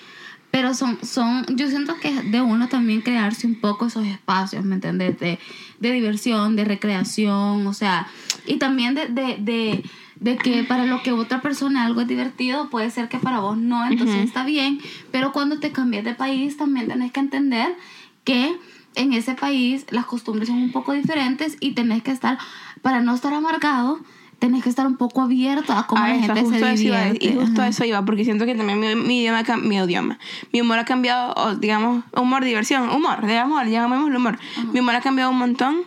[0.51, 4.63] Pero son, son, yo siento que es de uno también crearse un poco esos espacios,
[4.63, 5.19] ¿me entiendes?
[5.19, 5.39] De,
[5.79, 8.07] de diversión, de recreación, o sea,
[8.45, 9.83] y también de, de, de,
[10.19, 13.57] de que para lo que otra persona algo es divertido, puede ser que para vos
[13.57, 14.79] no, entonces está bien,
[15.11, 17.75] pero cuando te cambias de país también tenés que entender
[18.23, 18.55] que
[18.93, 22.37] en ese país las costumbres son un poco diferentes y tenés que estar,
[22.83, 23.99] para no estar amargado,
[24.43, 27.25] tenés que estar un poco abierto a cómo a la eso, gente se iba, divierte.
[27.25, 27.69] y justo a Ajá.
[27.69, 30.19] eso iba, porque siento que también mi, mi idioma, mi idioma,
[30.51, 34.37] mi humor ha cambiado, o digamos, humor, diversión, humor, digamos, llamémoslo humor.
[34.73, 35.77] Mi humor ha cambiado un montón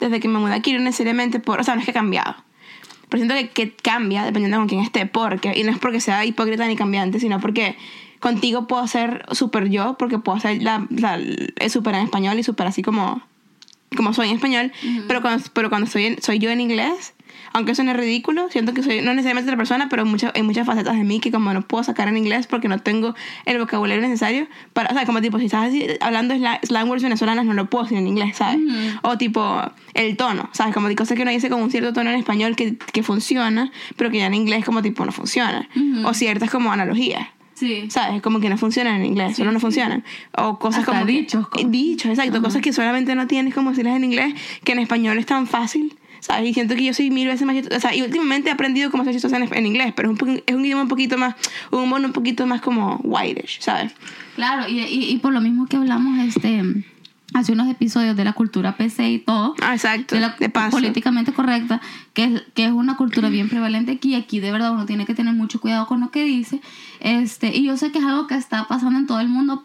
[0.00, 2.34] desde que me mudé aquí, no necesariamente por, o sea, no es que ha cambiado.
[3.10, 6.24] Pero siento que, que cambia dependiendo con quién esté, porque, y no es porque sea
[6.24, 7.76] hipócrita ni cambiante, sino porque
[8.20, 12.42] contigo puedo ser súper yo, porque puedo ser la, la, el súper en español y
[12.42, 13.20] súper así como,
[13.94, 14.72] como soy en español,
[15.08, 17.12] pero cuando, pero cuando soy, soy yo en inglés,
[17.52, 20.96] aunque suene ridículo, siento que soy no necesariamente la persona, pero muchas hay muchas facetas
[20.96, 23.14] de mí que como no puedo sacar en inglés porque no tengo
[23.44, 27.02] el vocabulario necesario para, o sea, como tipo, si estás así, hablando slang, slang words
[27.02, 28.56] venezolanas, no lo puedo decir en inglés, ¿sabes?
[28.60, 28.98] Ujú.
[29.02, 29.60] O tipo,
[29.94, 30.74] el tono, ¿sabes?
[30.74, 33.70] Como de cosas que uno dice con un cierto tono en español que, que funciona,
[33.96, 35.68] pero que ya en inglés como tipo no funciona.
[35.76, 36.06] Ujú.
[36.08, 37.28] O ciertas como analogías.
[37.54, 37.88] Sí.
[37.90, 38.20] ¿Sabes?
[38.22, 40.02] Como que no funcionan en inglés, solo no funcionan.
[40.36, 41.06] O cosas Hasta como.
[41.06, 42.42] que- dichos, como- Dichos, exacto.
[42.42, 45.96] Cosas que solamente no tienes como decirlas en inglés, que en español es tan fácil.
[46.22, 46.48] ¿Sabes?
[46.50, 47.76] Y siento que yo soy mil veces más chistosa.
[47.76, 50.42] O sea, y últimamente he aprendido cómo ser chistosa en, en inglés, pero es un,
[50.46, 51.34] es un idioma un poquito más.
[51.72, 53.92] Un humor un poquito más como whitish, ¿sabes?
[54.36, 56.62] Claro, y, y, y por lo mismo que hablamos este
[57.34, 60.14] hace unos episodios de la cultura PC y todo, Ah, exacto.
[60.14, 60.72] de la de paso.
[60.76, 61.80] políticamente correcta,
[62.12, 65.14] que es, que es una cultura bien prevalente aquí, aquí de verdad uno tiene que
[65.14, 66.60] tener mucho cuidado con lo que dice,
[67.00, 69.64] este, y yo sé que es algo que está pasando en todo el mundo,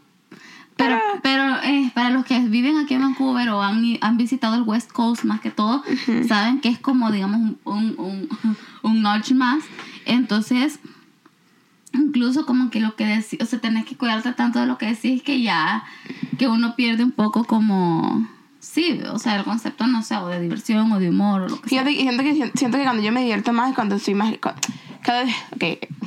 [0.77, 4.61] pero, pero eh, para los que viven aquí en Vancouver o han, han visitado el
[4.61, 5.83] West Coast más que todo,
[6.27, 8.29] saben que es como, digamos, un, un, un,
[8.83, 9.63] un notch más.
[10.05, 10.79] Entonces,
[11.93, 14.87] incluso como que lo que decís, o sea, tenés que cuidarte tanto de lo que
[14.87, 15.83] decís que ya,
[16.37, 18.27] que uno pierde un poco como,
[18.77, 21.59] sí, o sea, el concepto, no sé, o de diversión o de humor o lo
[21.59, 21.83] que sea.
[21.83, 24.35] Fíjate, que siento que, siento que cuando yo me divierto más es cuando estoy más...
[25.01, 25.33] Cada vez...
[25.55, 25.63] Ok,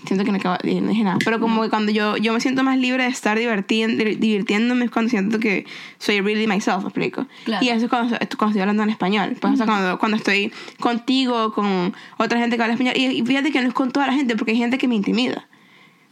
[0.07, 1.19] siento que no, acabo, no dije nada.
[1.25, 4.91] Pero como que cuando yo, yo me siento más libre de estar divirtiendo, divirtiéndome es
[4.93, 5.67] cuando siento que
[5.99, 7.27] soy really myself, ¿me explico?
[7.45, 7.65] Claro.
[7.65, 9.37] Y eso es cuando, cuando estoy hablando en español.
[9.41, 12.95] Pues, o sea, cuando, cuando estoy contigo, con otra gente que habla español.
[12.97, 14.95] Y, y fíjate que no es con toda la gente, porque hay gente que me
[14.95, 15.49] intimida.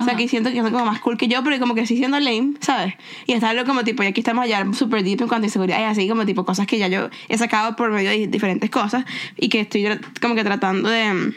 [0.00, 0.16] O sea, Ajá.
[0.16, 2.52] que siento que son como más cool que yo, pero como que sí siendo lame,
[2.60, 2.94] ¿sabes?
[3.26, 5.84] Y estarlo como tipo, y aquí estamos allá súper deep en cuanto a inseguridad y
[5.84, 9.04] así como tipo cosas que ya yo he sacado por medio de diferentes cosas
[9.36, 9.88] y que estoy
[10.20, 11.34] como que tratando de,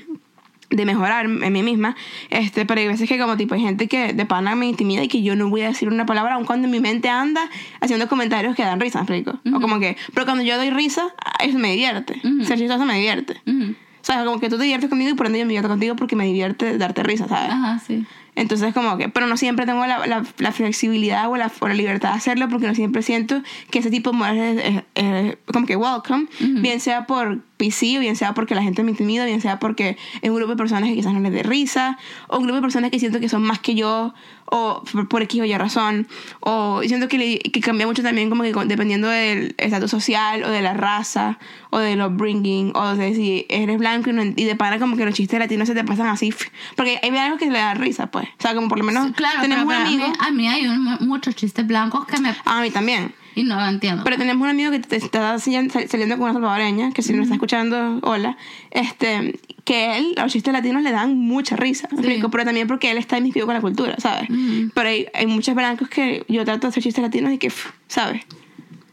[0.69, 1.95] de mejorar en mí misma.
[2.29, 5.07] Este, pero hay veces que como tipo hay gente que de pana me intimida y
[5.07, 8.07] que yo no voy a decir una palabra aun cuando en mi mente anda haciendo
[8.07, 9.39] comentarios que dan risa, ¿me explico?
[9.55, 11.07] O como que, pero cuando yo doy risa,
[11.43, 12.21] eso me divierte.
[12.23, 12.45] Ujú.
[12.45, 13.41] Ser chistoso me divierte.
[13.47, 13.71] Ujú.
[13.73, 15.95] O sea, como que tú te diviertes conmigo y por ende yo me divierto contigo
[15.95, 17.51] porque me divierte darte risa, ¿sabes?
[17.51, 18.03] Ajá, sí.
[18.41, 21.75] Entonces, como que, pero no siempre tengo la, la, la flexibilidad o la, o la
[21.75, 25.37] libertad de hacerlo porque no siempre siento que ese tipo de humor es, es- es
[25.53, 29.25] como que welcome, bien sea por PC o bien sea porque la gente me intimida,
[29.25, 32.37] bien sea porque es un grupo de personas que quizás no les dé risa, o
[32.37, 34.13] un grupo de personas que siento que son más que yo,
[34.53, 36.07] o por, por X o Y razón,
[36.41, 40.49] o siento que, le- que cambia mucho también como que dependiendo del estatus social o
[40.49, 44.55] de la raza o del upbringing o de si eres blanco y, no- y de
[44.57, 46.33] pana como que los chistes latinos se te pasan así
[46.75, 48.27] porque hay algo que le da risa pues.
[48.27, 50.31] O sea como por lo menos Sí, claro, tenemos pero, un amigo A mí, a
[50.31, 52.35] mí hay un- muchos chistes blancos que me...
[52.43, 54.03] a mí también Y no entiendo.
[54.03, 55.73] pero tenemos un amigo que te está saliendo
[56.17, 58.37] con una salvadoreña, que si no está escuchando, hola,
[58.71, 62.29] este, que él, los chistes latinos le dan mucha risa, ¿me explico?
[62.29, 64.27] pero también porque él está inmiscuido con la cultura, ¿sabes?
[64.73, 67.71] Pero hay, hay muchos blancos que yo trato de hacer chistes latinos y que, pff,
[67.87, 68.23] ¿sabes?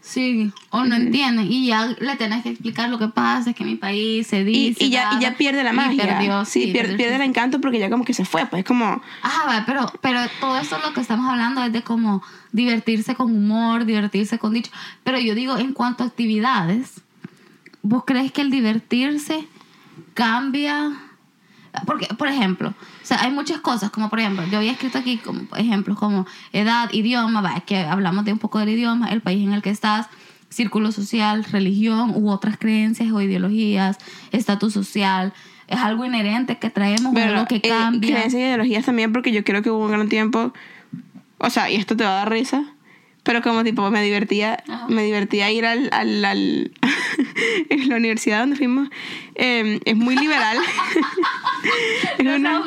[0.09, 1.53] Sí, o no entienden.
[1.53, 4.83] Y ya le tenés que explicar lo que pasa, es que mi país se dice.
[4.83, 6.03] y ya, y ya pierde la magia.
[6.03, 9.03] perdió, sí, pierde, el encanto porque ya como que se fue, pues como...
[9.21, 13.37] Ajá, va, pero, pero todo esto lo que estamos hablando es de como divertirse con
[13.37, 14.71] humor, divertirse con dicho.
[15.05, 17.03] Pero yo digo, en cuanto a actividades,
[17.83, 19.47] ¿vos crees que el divertirse
[20.15, 20.91] cambia?
[21.85, 22.73] Porque, por ejemplo,
[23.09, 26.91] sea, hay muchas cosas, como por ejemplo, yo había escrito aquí como ejemplos como edad,
[26.93, 30.07] idioma, va, que hablamos de un poco del idioma, el país en el que estás,
[30.51, 33.99] círculo social, religión u otras creencias o ideologías,
[34.33, 35.33] estatus social.
[35.67, 38.11] Es algo inherente que traemos, o Pero, algo que eh, cambia.
[38.15, 40.53] creencias y ideologías también porque yo creo que hubo un gran tiempo,
[41.39, 42.65] o sea, y esto te va a dar risa,
[43.23, 44.87] pero como tipo me divertía, Ajá.
[44.89, 46.73] me divertía ir al, al, al-
[47.69, 48.89] en la universidad donde fuimos,
[49.35, 50.57] eh, es muy liberal.
[52.19, 52.61] es una,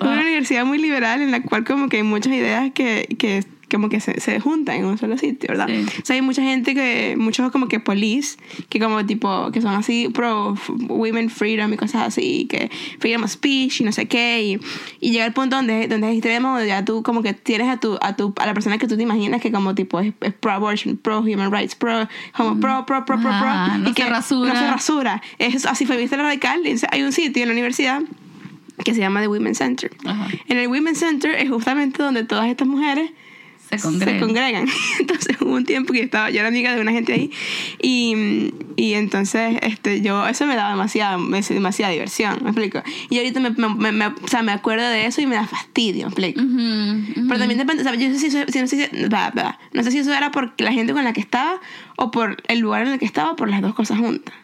[0.00, 3.88] una universidad muy liberal en la cual como que hay muchas ideas que, que como
[3.88, 5.66] que se, se juntan en un solo sitio, ¿verdad?
[5.68, 5.86] Sí.
[6.02, 8.36] O sea, hay mucha gente que, muchos como que police,
[8.68, 10.54] que como tipo, que son así pro
[10.88, 14.60] women freedom y cosas así, que freedom of speech y no sé qué, y,
[15.00, 17.78] y llega el punto donde, donde es extremo, donde ya tú como que tienes a
[17.80, 20.34] tu, a tu, a la persona que tú te imaginas que como tipo es, es
[20.34, 23.94] pro abortion, pro human rights, pro, como pro, pro, pro, pro, pro, Ajá, no y
[23.94, 24.52] que se rasura.
[24.52, 25.22] no se rasura.
[25.38, 28.02] Es así la radical, hay un sitio en la universidad
[28.84, 29.90] que se llama The Women's Center.
[30.04, 30.28] Ajá.
[30.48, 33.10] En el Women's Center es justamente donde todas estas mujeres
[33.70, 34.14] Se congregan.
[34.14, 34.68] se congregan.
[35.00, 37.30] Entonces hubo un tiempo que yo estaba, yo era amiga de una gente ahí
[37.80, 41.16] y, y entonces este, yo, eso me daba demasiada,
[41.48, 42.82] demasiada diversión, ¿me explico?
[43.10, 46.06] Y ahorita me, me, me- o sea, me acuerdo de eso y me da fastidio,
[46.06, 46.40] ¿me explico?
[46.40, 46.50] Ujú,
[47.20, 47.28] ujú.
[47.28, 49.06] Pero también depende, o sea, yo no sé si eso, no, sé si,
[49.72, 51.60] no sé si eso era por la gente con la que estaba
[51.96, 54.34] o por el lugar en el que estaba o por las dos cosas juntas.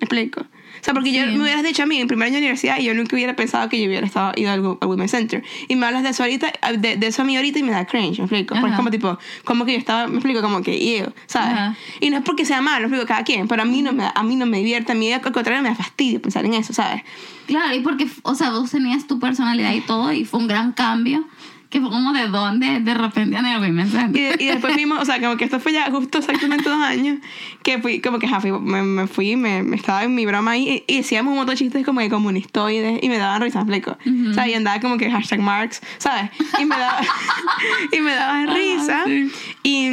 [0.00, 0.46] ¿Me explico?
[0.82, 1.30] O sea, porque yo Sí.
[1.36, 3.68] me hubieras dicho a mí en primer año de universidad y yo nunca hubiera pensado
[3.68, 5.44] que yo hubiera estado ido al, al Women's Center.
[5.68, 7.86] Y me hablas de eso ahorita, de, de eso a mí ahorita y me da
[7.86, 8.56] cringe, ¿me explico?
[8.56, 11.52] Porque es como tipo, como que yo estaba, me explico, como que, ew, ¿sabes?
[11.52, 11.76] Ajá.
[12.00, 14.10] Y no es porque sea malo, me explico, cada quien, pero a mí no me,
[14.12, 16.72] a mí no me divierte, a mí al contrario me da fastidio pensar en eso,
[16.72, 17.02] ¿sabes?
[17.46, 20.72] Claro, y porque, o sea, vos tenías tu personalidad y todo, y fue un gran
[20.72, 21.24] cambio,
[21.72, 25.18] que fue como de dónde, de repente en el Y, y después fuimos, o sea,
[25.20, 27.18] como que esto fue ya justo exactamente dos años,
[27.62, 30.50] que fui, como que ja, fui- me, me fui, me, me estaba en mi broma
[30.52, 33.64] ahí y, y decíamos un montón de chistes como de comunistoides y me daban risa,
[33.64, 33.98] ¿me explico?
[34.30, 36.30] O sea, y andaba como que hashtag Marx, ¿sabes?
[36.60, 37.00] Y me daba,
[37.92, 39.04] y me daba risa.
[39.06, 39.32] sí.
[39.62, 39.86] Y,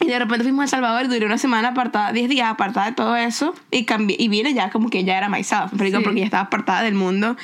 [0.00, 2.86] y de repente fuimos a El Salvador y duré una semana apartada, 10 días apartada
[2.86, 5.70] de todo eso y cambié, y vine ya como que ya era myself.
[5.78, 5.92] Sí.
[6.04, 7.36] Porque ya estaba apartada del mundo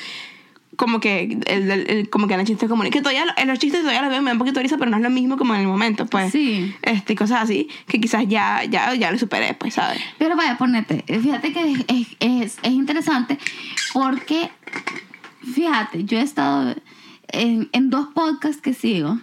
[0.81, 3.81] como que el, el- el- como que eran chistes comunes que todavía en los chistes
[3.81, 5.53] todavía los veo me da un poquito de risa pero no es lo mismo como
[5.53, 6.73] en el momento pues Sí.
[6.81, 11.03] este cosas así que quizás ya ya ya lo superé pues sabes Pero vaya, ponete,
[11.07, 13.37] fíjate que es, es, es, es interesante
[13.93, 14.49] porque,
[15.53, 16.75] fíjate, yo he estado
[17.29, 19.19] en, en dos podcasts que sigo,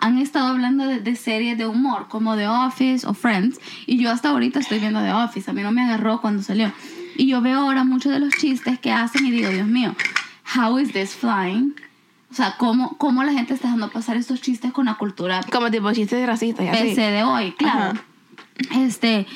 [0.00, 4.10] han estado hablando de, de series de humor, como The Office o Friends, y yo
[4.10, 6.72] hasta ahorita estoy viendo The Office, a mí no me agarró cuando salió.
[7.16, 9.94] Y yo veo ahora muchos de los chistes que hacen y digo, Dios mío,
[10.56, 11.74] how is this flying?
[12.30, 15.70] O sea, ¿cómo, cómo la gente está dejando pasar estos chistes con la cultura como
[15.70, 17.92] tipo chistes racistas y así PC de hoy, claro.
[18.70, 18.80] Ajá.
[18.80, 19.26] Este,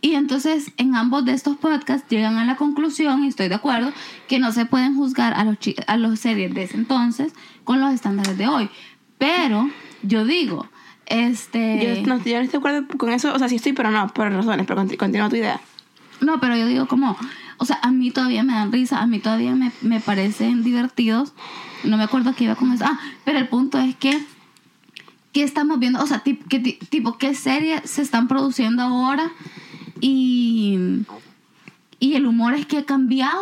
[0.00, 3.92] y entonces en ambos de estos podcasts llegan a la conclusión, y estoy de acuerdo,
[4.28, 7.32] que no se pueden juzgar a los, a los series de ese entonces
[7.64, 8.68] con los estándares de hoy.
[9.18, 9.70] Pero
[10.02, 10.66] yo digo,
[11.06, 12.02] este...
[12.02, 14.08] yo, no, yo no estoy de acuerdo con eso o sea sí estoy pero no
[14.08, 15.60] por razones pero conti- continúa tu idea
[16.20, 17.16] No, pero yo digo como,
[17.62, 21.32] o sea, a mí todavía me dan risa, a mí todavía me, me parecen divertidos.
[21.84, 22.84] No me acuerdo qué iba con eso.
[22.86, 24.20] Ah, pero el punto es que,
[25.32, 26.02] ¿qué estamos viendo?
[26.02, 29.30] O sea, tipo, ¿qué, ti- tipo, ¿qué series se están produciendo ahora?
[30.00, 30.76] Y,
[32.00, 33.40] y el humor es que ha cambiado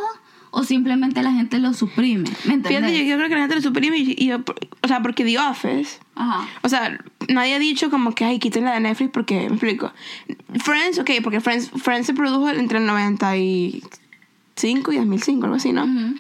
[0.51, 2.25] o simplemente la gente lo suprime.
[2.45, 2.91] ¿Me entiendes?
[2.91, 4.45] Fíjate, yo, yo creo que la gente lo suprime y, y yo-
[4.83, 6.47] o sea, porque The Office, Ajá.
[6.63, 9.93] o sea, nadie ha dicho como que, ay, quiten la de Netflix porque, me explico.
[10.65, 13.83] Friends, ok, porque Friends, Friends se produjo entre el 95 y
[14.69, 15.85] 2005, algo así, ¿no?
[15.85, 16.17] Ujú.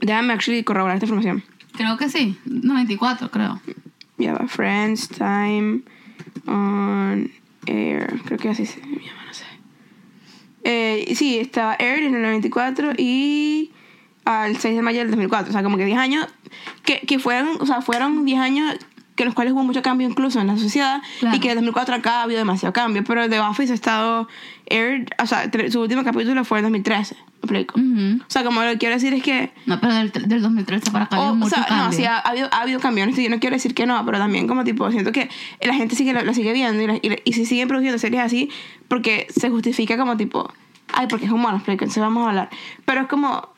[0.00, 1.42] Déjame actually corroborar esta información.
[1.72, 2.38] Creo que sí.
[2.44, 3.60] 94, creo.
[4.18, 5.82] Ya va, Friends Time
[6.46, 7.30] on
[7.66, 8.20] Air.
[8.24, 9.44] Creo que así se llama, no sé.
[10.64, 13.72] Eh, sí, estaba Air en el 94 y
[14.24, 15.50] al 6 de mayo del 2004.
[15.50, 16.26] O sea, como que 10 años
[16.82, 18.76] que, que fueron, o sea, fueron 10 años
[19.16, 21.36] que los cuales hubo mucho cambio incluso en la sociedad Claro.
[21.36, 23.02] y que el 2004 acá ha habido demasiado cambio.
[23.02, 24.28] Pero The Office ha estado
[24.66, 27.16] Air, o sea, su último capítulo fue en 2013.
[27.16, 27.22] ¿Me
[27.60, 27.78] explico?
[27.80, 28.20] Ujú.
[28.22, 31.04] O sea, como lo que quiero decir es que No, pero del, del 2013 para
[31.04, 31.86] acá o, hay o mucho sea, cambio.
[31.86, 33.14] no, sí, ha, ha habido, ha habido cambios.
[33.16, 35.28] Yo no quiero decir que no, pero también como tipo, siento que
[35.62, 38.22] la gente sigue, lo, lo sigue viendo y, la- y, y se siguen produciendo series
[38.22, 38.50] así
[38.88, 40.52] porque se justifica como tipo,
[40.92, 42.48] ay, porque es humano, explíquense, vamos a hablar.
[42.84, 43.48] Pero es como,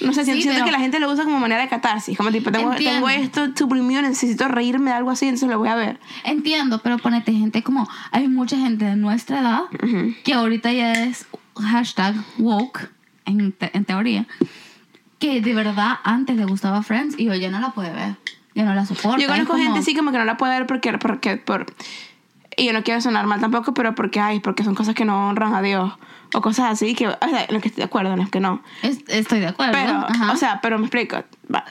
[0.00, 2.16] no sé, Sí, siento pero- que la gente lo usa como manera de catarsis.
[2.16, 5.74] Como tipo, tengo, tengo esto suprimido, necesito reírme de algo así, entonces lo voy a
[5.74, 5.98] ver.
[6.24, 7.88] Entiendo, pero ponete gente como...
[8.12, 9.62] Hay mucha gente de nuestra edad
[10.24, 12.90] que ahorita ya es hashtag woke,
[13.24, 14.26] en, te- en teoría,
[15.18, 18.16] que de verdad antes le gustaba Friends y hoy ya no la puede ver.
[18.54, 19.18] Ya no la soporta.
[19.20, 21.66] Yo conozco como- gente así como que no la puede ver porque, porque por...
[22.56, 25.28] Y yo no quiero sonar mal tampoco, pero porque, ay, porque son cosas que no
[25.28, 25.92] honran a Dios.
[26.34, 28.40] O cosas así que, o sea, en las que estoy de acuerdo, en las que
[28.40, 28.62] no.
[28.82, 29.72] Es- estoy de acuerdo.
[29.72, 30.32] Pero, ajá.
[30.32, 31.24] o sea, pero me explico.
[31.52, 31.64] Va-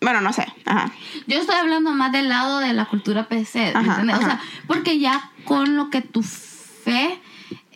[0.00, 0.46] Bueno, no sé.
[0.66, 0.92] Ajá.
[1.26, 4.16] Yo estoy hablando más del lado de la cultura PC, ¿me Ajá, entiendes?
[4.16, 7.18] O sea, porque ya con lo que tu fe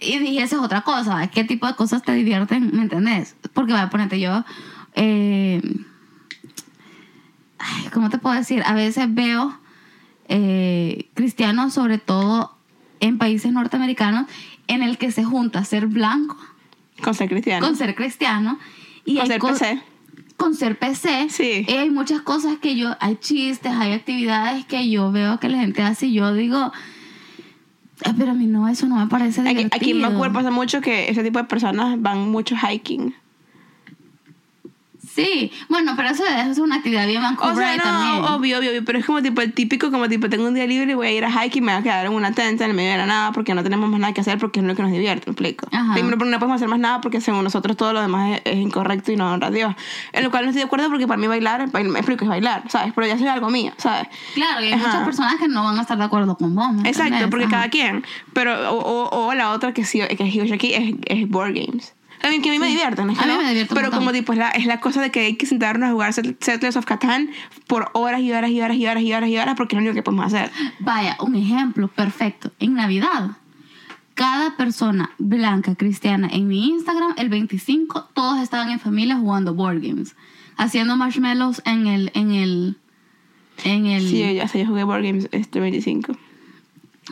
[0.00, 2.70] y dije, esa es otra cosa, ¿qué tipo de cosas te divierten?
[2.76, 3.34] ¿Me entendés?
[3.54, 4.44] Porque, va, ponete yo,
[4.94, 5.61] eh,
[7.58, 8.62] ay, ¿cómo te puedo decir?
[8.64, 9.58] A veces veo
[10.28, 12.56] eh, cristianos, sobre todo
[13.00, 14.26] en países norteamericanos,
[14.68, 16.37] en el que se junta ser blanco
[17.02, 17.66] Con ser cristiano.
[17.66, 18.59] con ser cristiano
[19.04, 19.83] y Con ser co- PC.
[20.37, 21.64] con ser PC, Sí.
[21.66, 25.59] eh, hay muchas cosas que yo, hay chistes, hay actividades que yo veo que la
[25.59, 26.70] gente hace y yo digo,
[28.04, 29.76] "Ay, pero a mí no, eso no me parece Aquí, divertido.
[29.76, 33.14] aquí en Vancouver pasa mucho que ese tipo de personas van mucho hiking.
[35.24, 38.24] Sí, bueno, pero eso, eso es una actividad bien O Vancouver sea, no, también.
[38.24, 40.92] obvio, obvio, obvio, pero es como tipo el típico, como tipo, tengo un día libre
[40.92, 42.70] y voy a ir a hiking y me voy a quedar en una tenta en
[42.70, 44.74] el medio de la nada porque no tenemos más nada que hacer porque es lo
[44.74, 45.68] que nos divierte, ¿me explico?
[45.94, 48.57] Primero porque no podemos hacer más nada porque según nosotros todo lo demás es, es
[48.59, 49.74] incorrecto y no honra a Dios.
[50.12, 52.28] En lo cual no estoy de acuerdo porque para mí bailar, bail- me explico, es
[52.31, 52.92] bailar, ¿sabes?
[52.94, 54.09] Pero ya es algo mío, ¿sabes?
[54.35, 54.87] Claro, y hay Ajá.
[54.87, 56.72] muchas personas que no van a estar de acuerdo con vos.
[56.72, 57.57] ¿me Exacto, porque Ajá.
[57.57, 58.04] cada quien.
[58.33, 58.78] Pero, o,
[59.09, 61.94] o, o la otra que sí, que es aquí es, es board games.
[62.20, 64.12] También que a mí me divierten, que A mí no, me divierte un Pero como
[64.12, 66.76] tipo, es la, es la cosa de que hay que sentarnos a jugar Set- Settlers
[66.76, 67.31] of Catan
[67.66, 69.83] por horas y horas y horas y horas y horas y horas porque es lo
[69.83, 70.50] único que podemos hacer.
[70.81, 72.50] Vaya, un ejemplo perfecto.
[72.59, 73.33] En Navidad,
[74.14, 79.81] cada persona blanca cristiana en mi Instagram, el 25, todos estaban en familia jugando board
[79.81, 80.16] games,
[80.57, 82.76] haciendo marshmallows en el, en el,
[83.64, 84.09] en el.
[84.09, 86.16] Sí, ya sé, yo jugué board games este 25.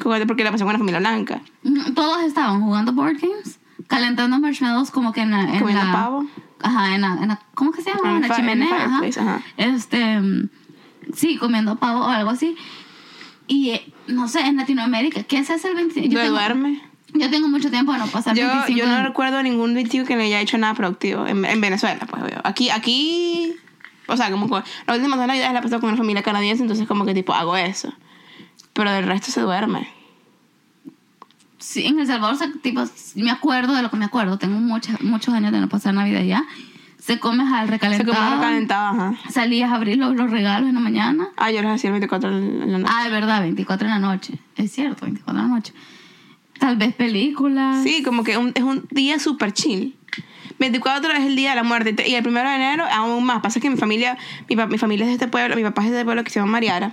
[0.03, 1.41] Jugué porque la pasé con una familia blanca.
[1.63, 5.93] Mm, Todos estaban jugando board games, calentando marshmallows como que en la, en Comiendo la-
[5.93, 6.27] pavo.
[6.63, 8.17] Ajá, en la, en la- ¿cómo que se llama?
[8.17, 8.69] En la chimenea.
[8.69, 8.99] ajá.
[9.01, 9.43] fireplace, ajá.
[9.57, 10.21] Este,
[11.15, 12.57] sí, comiendo pavo o algo así.
[13.47, 16.13] Y eh, no sé, en Latinoamérica, ¿qué se hace el 25?
[16.13, 16.83] Yo tengo- duerme.
[17.15, 20.07] Yo tengo mucho tiempo de no pasar Yo, 25 yo no en- recuerdo ningún 25
[20.07, 21.27] que le haya hecho nada productivo.
[21.27, 22.41] En, en Venezuela, pues, obvio.
[22.45, 23.55] Aquí, aquí...
[24.09, 26.87] O sea, como que las últimas dos navidades la pasado con una familia canadiense, entonces
[26.87, 27.93] como que tipo hago eso.
[28.73, 29.89] Pero del resto se duerme.
[31.69, 32.85] Sí, en El Salvador, se- tipo,
[33.17, 34.39] me acuerdo de lo que me acuerdo.
[34.39, 36.45] Tengo muchas, muchos años de no pasar Navidad ya.
[36.99, 38.15] Se come al Se recalentado.
[38.15, 39.15] come recalentado, ajá.
[39.31, 41.29] Salías a abrir los, los regalos en la mañana.
[41.37, 42.93] Ah, yo los hacía el 24 en la noche.
[42.97, 44.35] Ah, es verdad, 24 en la noche.
[44.57, 45.73] Es cierto, 24 en la noche.
[46.61, 47.83] Tal vez películas.
[47.83, 49.97] Sí, como que un- es un día súper chill.
[50.59, 53.41] 24 es el día de la muerte y el primero de enero aún más.
[53.43, 54.17] Pasa que mi familia,
[54.49, 56.39] mi, mi familia es de este pueblo, mi papá es de este pueblo que se
[56.41, 56.93] llama Mariara.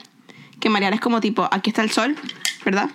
[0.59, 2.15] Que Mariara es como tipo, aquí está el sol,
[2.65, 2.89] ¿verdad?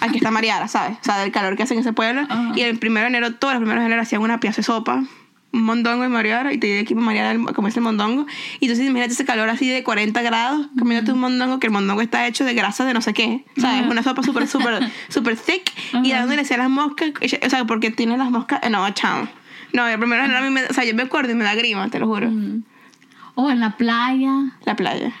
[0.00, 0.98] Aquí está Mariara, ¿sabes?
[1.00, 2.22] O sea, del calor que hace en ese pueblo.
[2.28, 2.52] Ajá.
[2.54, 5.04] Y el primero de enero, todos los primeros de enero hacían una pieza de sopa,
[5.52, 8.26] un mondongo de Mariara y te llevé aquí Mariara como es el mondongo.
[8.60, 12.02] Y entonces imagínate ese calor así de 40 grados comiéndote un mondongo que el mondongo
[12.02, 13.44] está hecho de grasa de no sé qué.
[13.56, 13.82] ¿Sabes?
[13.82, 13.90] Ajá.
[13.90, 15.72] Una sopa súper, súper, súper thick.
[16.02, 17.10] Y dándole a las moscas,
[17.44, 18.60] o sea, porque tiene las moscas.
[18.70, 19.28] No, chao.
[19.72, 21.44] No, el primero de enero a mí me, o sea, yo me acuerdo y me
[21.44, 22.30] da grima, te lo juro.
[23.34, 24.52] O en la playa.
[24.64, 25.12] La playa.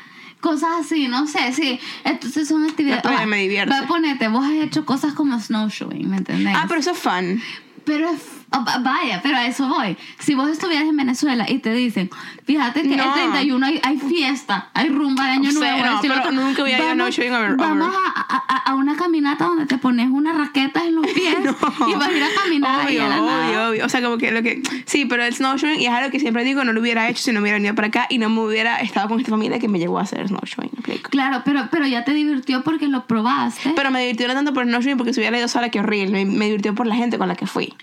[0.46, 1.80] Cosas así, no sé, sí.
[2.04, 3.02] Entonces son actividades.
[3.04, 3.74] Ah, me divierte.
[3.74, 6.54] Va a ponerte, vos has hecho cosas como snowshoeing, ¿me entendés?
[6.56, 7.42] Ah, pero eso es fun.
[7.84, 8.20] Pero es
[8.52, 9.96] Oh, va- vaya, pero a eso voy.
[10.20, 12.10] Si vos estuvieras en Venezuela y te dicen,
[12.44, 13.04] fíjate que No.
[13.04, 15.76] el 31 hay, hay fiesta, hay rumba de Año Nuevo.
[15.84, 16.32] no, y lo pero otro.
[16.32, 20.36] nunca ido a no over- Vamos a, a- a una caminata donde te pones unas
[20.36, 23.48] raquetas en los pies y vas a ir a caminar ahí Obvio, a la nada.
[23.48, 23.86] obvio, obvio.
[23.86, 24.62] O sea, como que lo que.
[24.86, 27.30] Sí, pero el snowshoeing, y es algo que siempre digo, no lo hubiera hecho si
[27.32, 29.66] no me hubiera venido para acá y no me hubiera estado con esta familia que
[29.68, 30.70] me llevó a hacer snowshoeing.
[31.10, 33.72] Claro, pero, pero ya te divirtió porque lo probaste.
[33.74, 36.24] Pero me divirtió no tanto por el snowshoeing porque si hubiera ido sola, que horrible.
[36.24, 37.74] Me, me divirtió por la gente con la que fui.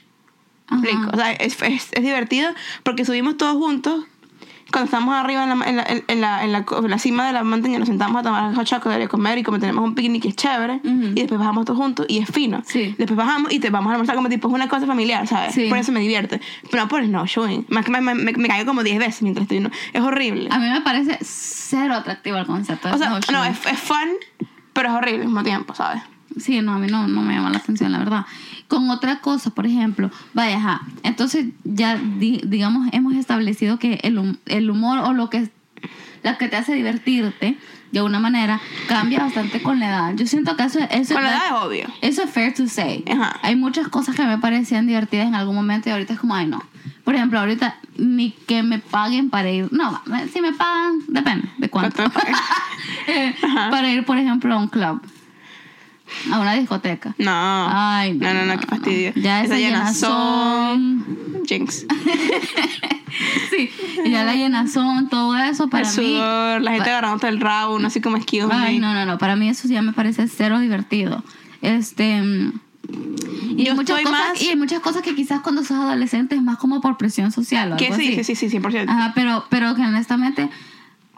[0.72, 2.50] O sea, es, es, es divertido
[2.84, 4.06] porque subimos todos juntos.
[4.72, 7.34] Cuando estamos arriba en la, en, la, en, la, en, la, en la cima de
[7.34, 9.38] la montaña, nos sentamos a tomar hot chocolate y a comer.
[9.38, 10.78] Y como tenemos un picnic, es chévere.
[10.84, 11.04] Ujú.
[11.10, 12.64] Y después bajamos todos juntos y es fino.
[12.66, 12.96] Sí.
[12.98, 15.54] Después bajamos y te vamos a almorzar como tipo, es una cosa familiar, ¿sabes?
[15.54, 15.68] Sí.
[15.70, 16.42] Por eso me divierte.
[16.72, 17.68] Pero no por el no showing.
[17.70, 19.60] Más que me, me, me caigo como 10 veces mientras estoy.
[19.60, 20.50] no- Es horrible.
[20.52, 24.10] A mí me parece cero atractivo el concepto O sea, no, es, es fun,
[24.72, 26.02] pero es horrible al mismo tiempo, ¿sabes?
[26.38, 28.26] Sí, no, a mí no, no me llama la atención, la verdad.
[28.68, 34.70] Con otra cosa, por ejemplo, vaya, entonces ya, di- digamos, hemos establecido que el, el
[34.70, 35.50] humor o lo que,
[36.24, 37.58] lo que te hace divertirte,
[37.92, 40.16] de alguna manera, cambia bastante con la edad.
[40.16, 41.88] Yo siento que eso, eso Con la edad es obvio.
[42.02, 43.04] Eso es fair to say.
[43.12, 43.36] Ajá.
[43.44, 46.48] Hay muchas cosas que me parecían divertidas en algún momento y ahorita es como, ay,
[46.48, 46.64] no.
[47.04, 49.68] Por ejemplo, ahorita ni que me paguen para ir.
[49.72, 50.02] No,
[50.34, 52.04] si me pagan, depende de cuánto.
[53.08, 53.36] Eh,
[53.70, 55.02] para ir, por ejemplo, a un club,
[56.32, 57.16] a una discoteca.
[57.18, 57.32] No.
[57.70, 59.14] Ay, no, no, no, qué fastidio.
[59.16, 61.06] Ya Esa esa llenazón.
[61.06, 61.46] llenazón.
[61.48, 61.86] Jinx.
[63.52, 63.70] Sí,
[64.10, 66.04] ya la llenazón, todo eso para el mí.
[66.16, 69.20] sudor, la gente agarrándote el rabo, no sé cómo excuse Ay, no, no, no.
[69.20, 71.24] Para mí eso ya me parece cero divertido.
[71.62, 72.20] Este.
[72.24, 72.54] mm,
[73.58, 76.42] Y hay, muchas cosas, más- y hay muchas cosas que quizás cuando sos adolescente es
[76.42, 78.24] más como por presión social o Que algo sí, así.
[78.24, 78.86] sí, sí, sí, 100%.
[78.90, 80.50] Ajá, pero, pero que honestamente.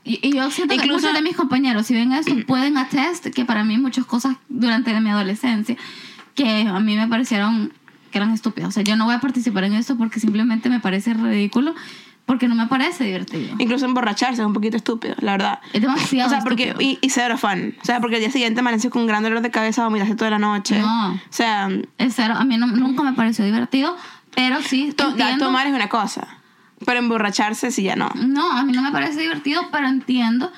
[0.06, 3.26] Y, y yo siento que Incluso- muchos de mis compañeros, si ven esto, pueden attest
[3.28, 5.76] que para mí muchas cosas durante mi adolescencia
[6.36, 7.74] que a mí me parecieron
[8.12, 8.70] que eran estúpidas.
[8.70, 11.74] O sea, yo no voy a participar en esto porque simplemente me parece ridículo,
[12.26, 13.56] porque no me parece divertido.
[13.60, 15.60] Incluso emborracharse es un poquito estúpido, la verdad.
[15.74, 16.92] Es demasiado O sea, porque, estúpido.
[16.92, 17.76] y, y cero fun.
[17.82, 20.30] O sea, porque el día siguiente amaneces con un gran dolor de cabeza, vomitaste toda
[20.32, 20.80] la noche.
[20.80, 21.14] No.
[21.14, 22.36] O sea, Es cero.
[22.38, 23.96] A mí no- nunca me pareció divertido,
[24.36, 26.28] pero sí to- tomar es una cosa.
[26.84, 28.10] Pero emborracharse sí ya no.
[28.16, 30.52] No, a mí no me parece divertido, pero entiendo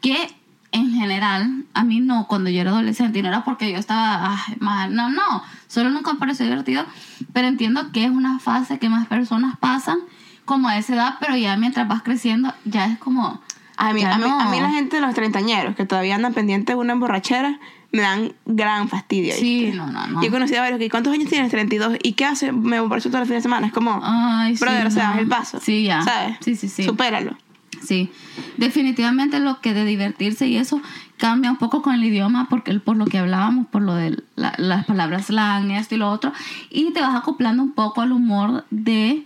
[0.00, 0.28] que
[0.74, 4.56] en general, a mí no, cuando yo era adolescente, no era porque yo estaba ay,
[4.58, 6.84] mal, no, no, solo nunca me pareció divertido,
[7.32, 9.98] pero entiendo que es una fase que más personas pasan
[10.44, 13.40] como a esa edad, pero ya mientras vas creciendo, ya es como...
[13.76, 14.40] A mí, a, mí, no.
[14.40, 17.58] a mí la gente de los treintañeros que todavía andan pendientes de una emborrachera
[17.94, 19.34] me dan gran fastidio.
[19.34, 19.76] Sí, ¿viste?
[19.76, 20.20] no, no, no.
[20.22, 21.50] Yo he conocido a varios que ¿cuántos años tienes?
[21.50, 21.98] 32.
[22.02, 22.52] ¿Y qué hace?
[22.52, 23.66] Me emborracho todos los fines de semana.
[23.68, 25.14] Es como, Ay, sí, brother, o sea, no.
[25.14, 25.60] es el paso.
[25.62, 26.02] Sí, ya.
[26.02, 26.36] ¿Sabes?
[26.40, 26.82] Sí, sí, sí.
[26.82, 27.36] Supéralo.
[27.82, 28.10] Sí,
[28.56, 30.80] definitivamente lo que de divertirse y eso
[31.18, 34.54] cambia un poco con el idioma porque por lo que hablábamos, por lo de la-
[34.58, 36.32] las palabras slang, esto y lo otro,
[36.70, 39.24] y te vas acoplando un poco al humor de...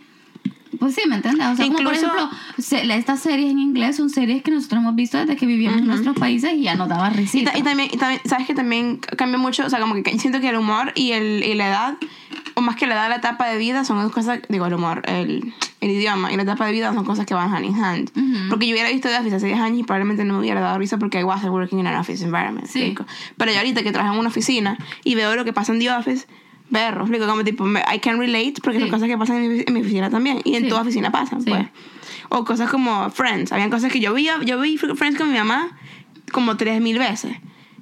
[0.79, 1.47] Pues sí, ¿me entiendes?
[1.47, 4.81] O sea, como por Incluso- ejemplo, se- estas series en inglés son series que nosotros
[4.83, 7.53] hemos visto desde que vivíamos en nuestros países y ya nos daba Y, risita.
[7.53, 9.65] ta- y también, y también, ¿sabes que también cambia mucho?
[9.65, 11.95] O sea, como que siento que el humor y, el, y la edad,
[12.55, 15.03] o más que la edad, la etapa de vida son dos cosas, digo, el humor,
[15.07, 18.11] el, el idioma y la etapa de vida son cosas que van hand in hand.
[18.17, 18.49] Ujú.
[18.51, 20.79] Porque yo hubiera visto The Office hace 10 años y probablemente no me hubiera dado
[20.79, 22.67] risa porque I wasn't working in an office environment.
[22.67, 22.95] Sí.
[23.37, 25.91] Pero yo ahorita que trabajo en una oficina y veo lo que pasa en The
[25.93, 26.27] Office,
[26.71, 28.85] berro, explico como tipo, me- I can relate porque Sí.
[28.85, 30.69] son cosas que pasan en mi, en mi oficina también y en Sí.
[30.69, 31.51] tu oficina pasan, Sí.
[31.51, 31.67] pues.
[32.31, 33.53] O cosas como Friends.
[33.53, 35.71] Habían cosas que yo vi, yo vi Friends con mi mamá
[36.33, 37.37] como tres mil veces.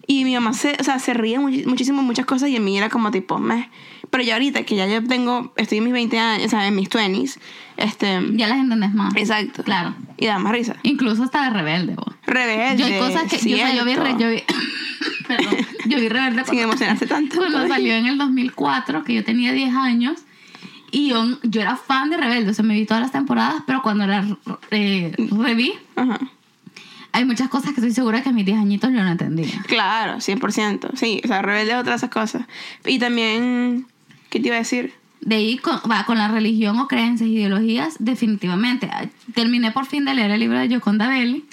[0.08, 2.64] Y mi mamá se, o sea, se ríe muchi- muchísimo de muchas cosas y en
[2.64, 3.68] mí era como tipo, meh.
[4.10, 6.76] Pero yo ahorita que ya yo tengo, estoy en mis 20 años, o sea, en
[6.76, 7.38] mis 20s,
[7.76, 8.20] este...
[8.34, 9.14] Ya las entendés más.
[9.16, 9.64] Exacto.
[9.64, 9.94] Claro.
[10.16, 10.76] Y da más risa.
[10.84, 11.94] Incluso hasta de rebelde.
[11.96, 12.14] vos.
[12.24, 12.76] Rebelde.
[12.78, 13.36] Yo hay cosas que...
[13.48, 13.94] Yo, o sea, yo vi...
[13.96, 14.42] re- yo vi
[15.26, 15.54] perdón.
[15.86, 17.36] Yo vi rebelde Sin emocionarse tanto.
[17.38, 20.20] Cuando salió en el 2004, que yo tenía 10 años,
[20.92, 23.82] y yo, yo era fan de Rebelde, o sea, me vi todas las temporadas, pero
[23.82, 24.24] cuando la
[24.70, 26.20] eh, reví, Ajá.
[27.16, 29.62] Hay muchas cosas que estoy segura que a mis 10 añitos yo no entendía.
[29.66, 30.90] Claro, 100%.
[30.94, 32.42] Sí, o sea, rebelde es otra de esas cosas.
[32.84, 33.86] Y también,
[34.30, 34.92] ¿qué te iba a decir?
[35.22, 38.90] De ahí, con, va, con la religión o creencias, ideologías, definitivamente.
[39.34, 41.44] Terminé por fin de leer el libro de Yoconda Belli,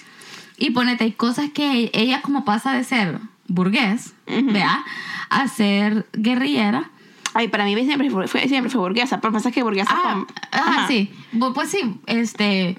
[0.57, 4.51] y ponete, hay cosas que ella como pasa de ser burgués, Ujú.
[4.53, 4.83] vea,
[5.29, 6.89] a ser guerrillera,
[7.35, 9.19] Ay, para mí siempre fue, siempre fue burguesa.
[9.19, 11.09] Pero pasa que burguesa Ah, con- ah, sí.
[11.55, 12.77] Pues sí, este.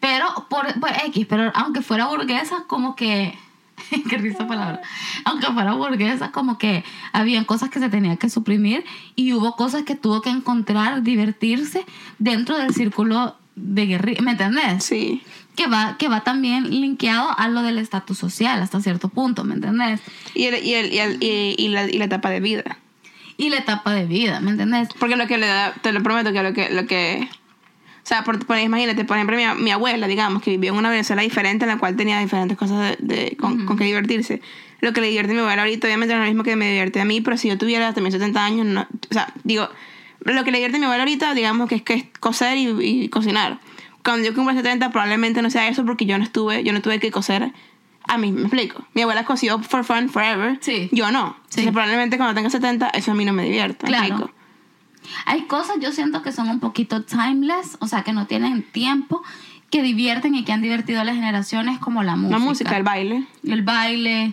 [0.00, 3.38] Pero por, por X, pero aunque fuera burguesa, como que.
[4.10, 4.80] Qué risa palabra.
[5.24, 8.84] Aunque fuera burguesa, como que habían cosas que se tenía que suprimir
[9.16, 11.84] y hubo cosas que tuvo que encontrar, divertirse
[12.18, 14.22] dentro del círculo de guerrilla.
[14.22, 14.84] ¿Me entendés?
[14.84, 15.22] Sí.
[15.56, 19.54] Que va, que va también linkeado a lo del estatus social hasta cierto punto, ¿me
[19.54, 20.00] entendés?
[20.34, 22.78] Y, el, y, el, y, el- y- y la, y la etapa de vida.
[23.36, 24.88] y la etapa de vida, ¿me entendés?
[24.98, 27.28] Porque lo que le da, te lo prometo que lo que, lo que
[28.10, 31.22] sea, por, por- imagínate, por ejemplo, mi, mi abuela, digamos, que vivió en una Venezuela
[31.22, 34.40] diferente en la cual tenía diferentes cosas de, de- con, con que divertirse.
[34.80, 36.66] Lo que le divierte a mi abuela ahorita, obviamente, no es lo mismo que me
[36.68, 39.68] divierte a mí, pero si yo tuviera también 70 años, no, o sea, digo,
[40.20, 42.68] lo que le divierte a mi abuela ahorita, digamos, que es, que es coser y,
[42.80, 43.58] y cocinar.
[44.02, 46.98] Cuando yo cumpla 70, probablemente no sea eso porque yo no estuve, yo no tuve
[46.98, 47.52] que coser
[48.08, 48.84] a mí, me explico.
[48.94, 50.56] Mi abuela cosió for fun forever.
[50.62, 50.88] Sí.
[50.90, 51.36] Yo no.
[51.48, 51.60] Sí.
[51.60, 53.84] Entonces, probablemente cuando tenga 70, eso a mí no me divierte.
[53.86, 54.06] ¿me Claro.
[54.06, 54.32] explico?
[55.26, 59.22] Hay cosas yo siento que son un poquito timeless, o sea, que no tienen tiempo,
[59.70, 62.38] que divierten y que han divertido a las generaciones como la música.
[62.38, 63.24] La música, el baile.
[63.44, 64.32] el baile,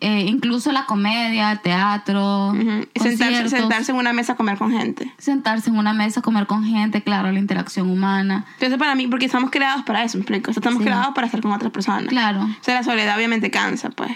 [0.00, 2.52] eh, incluso la comedia, el teatro,
[3.00, 5.12] sentarse, en una mesa a comer con gente.
[5.18, 8.44] sentarse en una mesa, comer con gente, claro, la interacción humana.
[8.54, 10.50] Entonces, para mí, porque estamos creados para eso, ¿me explico?
[10.50, 10.84] Estamos Sí.
[10.84, 12.08] creados para estar con otras personas.
[12.08, 12.42] Claro.
[12.42, 14.10] O sea, la soledad obviamente cansa, pues.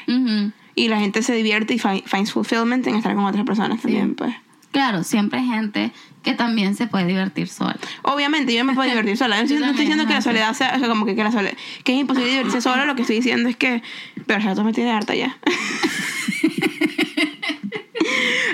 [0.75, 4.15] Y la gente se divierte y fi- finds fulfillment en estar con otras personas también,
[4.15, 4.35] pues.
[4.71, 5.93] Claro, siempre hay gente
[6.23, 7.77] que también se puede divertir sola.
[8.03, 9.37] Obviamente, yo me puedo divertir sola.
[9.39, 11.55] No estoy, no diciendo que la soledad sea, o sea, como que, que la soledad,
[11.85, 12.85] que es imposible divertirse sola.
[12.85, 13.83] Lo que estoy diciendo es que,
[14.27, 15.39] pero ya me tiene harta ya.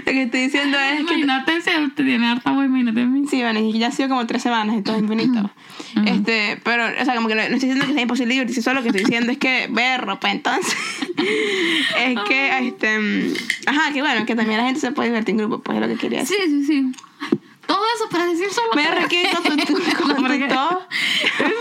[0.06, 3.26] lo que estoy diciendo es que Imagínate si te tiene harta, güey, imagínate mí.
[3.28, 5.50] Sí, bueno, y ya ha sido como tres semanas todo es infinito.
[6.06, 8.82] Este, pero, o sea, como que no, estoy diciendo que sea imposible divertirse solo, lo
[8.82, 10.76] que estoy diciendo es que berro, pues entonces.
[11.98, 13.34] es que, este, mm,
[13.66, 15.88] ajá, que bueno, que también la gente se puede divertir en grupo, pues es lo
[15.88, 16.36] que quería decir.
[16.44, 16.92] Sí, sí, sí.
[17.66, 18.74] Todo eso para decir solo.
[18.74, 20.80] Me requiere con tu, con tu todo.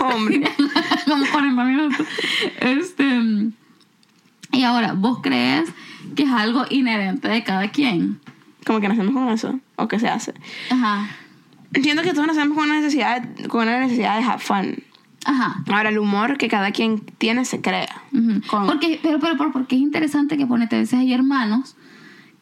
[0.00, 0.42] Hombre.
[1.06, 2.06] Como 40 minutos.
[2.60, 3.04] Este.
[4.52, 5.70] Y ahora, ¿vos crees
[6.14, 8.20] que es algo inherente de cada quien?
[8.66, 10.34] Como que nacemos con eso, o que se hace.
[10.70, 11.08] Ajá.
[11.74, 14.76] Entiendo que todos nacemos con una necesidad, con una necesidad de have fun.
[15.26, 15.62] Ajá.
[15.72, 18.02] Ahora, el humor que cada quien tiene se crea.
[18.12, 18.40] Ujú.
[18.46, 21.76] Con- Porque, pero, pero, pero, porque es interesante que ponete a veces hay hermanos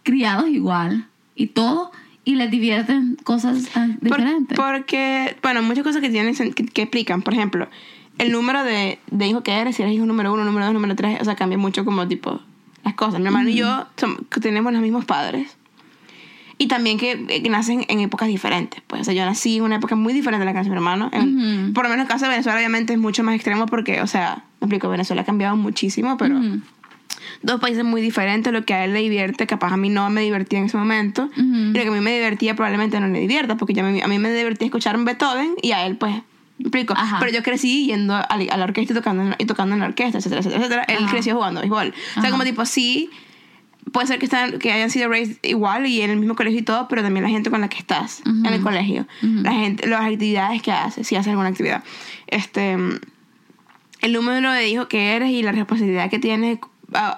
[0.03, 1.93] criados igual y todo
[2.24, 4.57] y les divierten cosas tan Por- diferentes.
[4.59, 7.22] porque, bueno, muchas cosas que tienen que, que explican.
[7.22, 7.68] Por ejemplo,
[8.18, 10.95] el número de, de hijo que eres, si eres hijo número uno, número dos, número
[10.97, 12.41] tres, o sea, cambia mucho como tipo
[12.85, 13.20] las cosas.
[13.20, 13.87] Mi hermano y yo
[14.28, 15.57] que tenemos los mismos padres.
[16.59, 18.82] Y también que, que nacen en épocas diferentes.
[18.86, 20.76] Pues, o sea, yo nací en una época muy diferente a la que nació mi
[20.76, 21.11] hermano.
[21.12, 21.72] En- Ujú.
[21.72, 24.07] Por lo menos en el caso de Venezuela, obviamente, es mucho más extremo porque, o
[24.07, 26.61] sea, me explico, Venezuela ha cambiado muchísimo, pero Ujú.
[27.42, 28.53] dos países muy diferentes.
[28.53, 31.24] Lo que a él le divierte, capaz a mí no me divertía en ese momento.
[31.36, 31.42] Ujú.
[31.42, 34.18] Y lo que a mí me divertía probablemente no le divierta, porque me- a mí
[34.18, 36.12] me divertía escuchar un Beethoven y a él, pues,
[36.59, 36.94] me explico.
[36.96, 37.16] Ajá.
[37.18, 39.80] Pero yo crecí yendo a, la- a la orquesta y tocando, en- y tocando en
[39.80, 40.84] la orquesta, etcétera, etcétera, etcétera.
[40.86, 41.12] Él Ajá.
[41.12, 41.88] creció jugando béisbol.
[41.88, 42.30] O sea, Ajá.
[42.30, 43.11] como tipo, sí,
[43.93, 46.62] puede ser que, están, que hayan sido raised igual y en el mismo colegio y
[46.62, 49.07] todo, pero también la gente con la que estás en el colegio.
[49.22, 51.84] La gente, las actividades que haces, si haces alguna actividad.
[52.26, 52.76] Este
[54.01, 56.59] el número de hijos que eres y la responsabilidad que tienes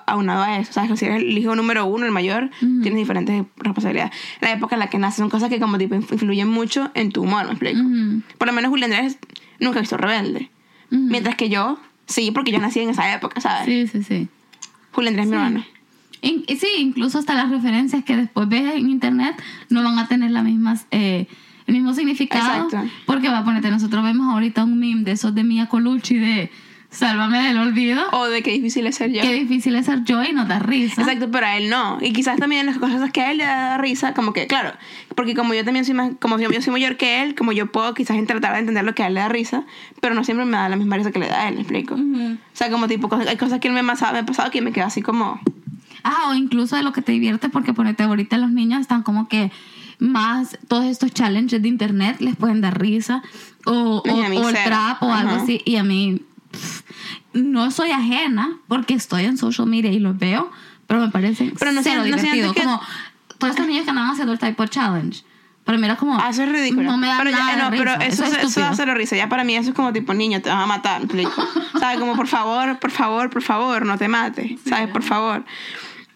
[0.07, 0.73] aunado a eso.
[0.73, 0.99] ¿Sabes?
[0.99, 2.83] Si eres el hijo número uno, el mayor, Ujú.
[2.83, 4.13] tienes diferentes responsabilidades.
[4.41, 7.11] La época en la que naces son cosas que como tipo inf- influyen mucho en
[7.11, 7.81] tu humor, ¿me explico?
[8.39, 9.19] Por lo menos Julián Andrés
[9.61, 10.51] nunca ha visto Rebelde.
[10.91, 13.65] Mientras que yo, sí, porque yo nací en esa época, ¿sabes?
[13.67, 14.29] Sí, sí, sí.
[14.93, 15.43] Julián Andrés es mi Sí.
[15.43, 15.65] hermano.
[16.25, 20.09] In- y sí, incluso hasta las referencias que después ves en internet no van a
[20.09, 21.27] tener las mismas, eh,
[21.67, 22.65] el mismo significado.
[22.65, 22.91] Exacto.
[23.07, 26.51] Porque va a ponerte, nosotros vemos ahorita un meme de esos de Mia Colucci de
[26.91, 28.05] Sálvame del olvido.
[28.13, 29.21] O de qué difícil es ser yo.
[29.21, 31.03] Qué difícil es ser yo y nos da risa.
[31.03, 31.99] Exacto, pero a él no.
[32.01, 34.73] Y quizás también las cosas que a él le da risa, como que, claro,
[35.17, 37.73] porque como yo también soy más, como yo, yo soy mayor que él, como yo
[37.73, 39.65] puedo quizás tratar de entender lo que a él le da risa,
[40.01, 41.95] pero no siempre me da la misma risa que le da a él, ¿me explico?
[41.95, 42.35] Ujú.
[42.35, 44.87] O sea, como tipo, hay cosas que él me me ha pasado que me quedo
[44.87, 45.41] así como...
[46.05, 49.27] Ah, o incluso de lo que te divierte, porque ponete ahorita los niños están como
[49.29, 49.51] que
[49.99, 53.23] más todos estos challenges de internet les pueden dar risa
[53.65, 55.43] o, o, mí o el trap o algo Ajá.
[55.43, 56.83] así y a mí pff,
[57.33, 60.51] no soy ajena porque estoy en social media y los veo
[60.89, 62.81] pero me parece Pero no cero no divertido que- como
[63.39, 65.23] todos estos niños que andaban haciendo el type challenge
[65.65, 66.83] pero mira como Ah, eso es ridículo.
[66.91, 68.07] no me da pero ya- nada de no, pero risa.
[68.07, 69.17] eso, es eso, risa.
[69.17, 71.01] Ya para mí eso es como tipo, niño, te vas a matar.
[71.81, 71.99] ¿Sabes?
[71.99, 74.61] Como, por favor, por favor, por favor, no te mates.
[74.69, 74.89] ¿Sabes?
[74.91, 75.43] Por favor.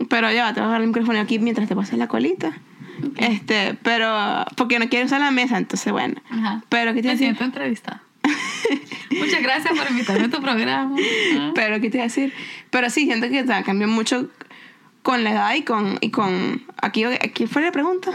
[0.09, 2.57] Pero ya, te voy a dar el micrófono aquí mientras te pasas la colita.
[3.17, 4.45] Este, pero...
[4.57, 6.21] Porque no quiero usar la mesa, entonces bueno.
[6.31, 6.63] Ajá.
[6.69, 7.27] Pero, ¿qué te me decir?
[7.27, 8.03] siento entrevistada
[9.19, 10.97] muchas gracias por invitarme a tu programa
[11.55, 12.33] Pero, ¿qué te iba a decir?
[12.71, 14.29] Pero sí, siento que ta, cambió mucho
[15.03, 15.99] con la edad y con...
[16.01, 18.11] Y con aquí, aquí fue la pregunta.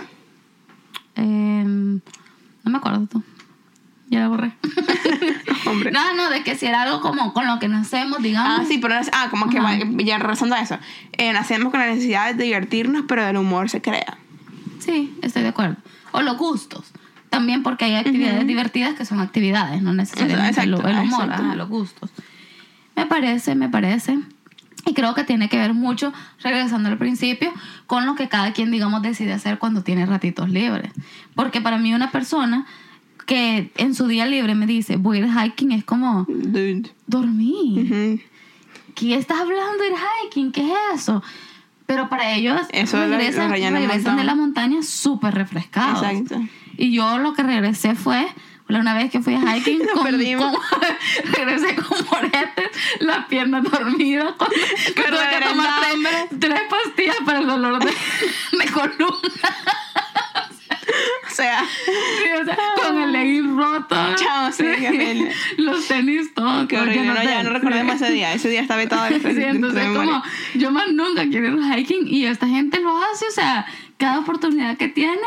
[1.16, 2.00] Em,
[2.64, 3.24] no me acuerdo tú.
[4.14, 4.52] Ya la borré.
[5.66, 5.92] Hombre.
[5.92, 8.60] no, no, de que si era algo como con lo que nacemos, digamos.
[8.60, 10.78] Ah, sí, pero ah, como que va- ya razón a eso.
[11.14, 14.18] Eh, nacemos con la necesidad de divertirnos, pero el humor se crea.
[14.80, 15.78] Sí, estoy de acuerdo.
[16.12, 16.92] O los gustos.
[17.30, 21.56] También porque hay actividades divertidas que son actividades, no necesariamente Exacto, el, el humor, ajá,
[21.56, 22.12] los gustos.
[22.96, 24.20] Me parece, me parece.
[24.86, 27.52] Y creo que tiene que ver mucho, regresando al principio,
[27.88, 30.92] con lo que cada quien, digamos, decide hacer cuando tiene ratitos libres.
[31.34, 32.68] Porque para mí una persona
[33.26, 36.92] que en su día libre me dice, voy a ir hiking, es como Dude.
[37.08, 37.86] dormir.
[37.92, 38.22] Ujú.
[38.96, 39.96] ¿Qué estás hablando de ir
[40.26, 40.52] hiking?
[40.52, 41.24] ¿Qué es eso?
[41.86, 46.02] Pero para ellos Eso regresan, lo de la montaña súper refrescados.
[46.04, 46.42] Exacto.
[46.78, 48.26] Y yo lo que regresé fue,
[48.70, 50.58] una vez que fui a hiking, Nos con, perdimos.
[50.58, 50.80] con-
[51.34, 52.70] regresé con moretes,
[53.02, 55.70] las piernas dormidas, con, tuve que tomar
[56.40, 57.92] tres pastillas para el dolor de,
[58.58, 59.30] de columna.
[61.34, 63.96] O sea, Sí, o sea, con el legging roto.
[64.16, 65.32] Chao, sí, horrible.
[65.58, 66.68] Los tenis todos.
[66.68, 67.06] qué horrible.
[67.08, 68.34] No, te- ya no recordemos ese día.
[68.34, 70.22] Ese día está vetado de Sí, entonces como
[70.56, 73.66] yo más nunca quiero ir hiking y esta gente lo hace, o sea,
[73.98, 75.18] cada oportunidad que tiene,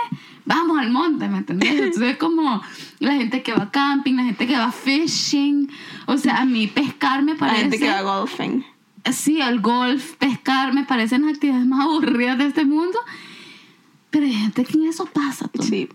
[0.44, 1.70] vamos al monte, ¿me entendés?
[1.72, 2.62] Entonces es como
[3.00, 5.68] la gente que va camping, la gente que va fishing,
[6.06, 7.60] o sea, a mí pescar me La parece...
[7.62, 8.64] gente que va golfing.
[9.12, 12.98] Sí, el golf, pescar, me parecen las actividades más aburridas de este mundo,
[14.16, 15.46] pero hay gente que en eso pasa.
[15.48, 15.62] tú.
[15.62, 15.90] Sí.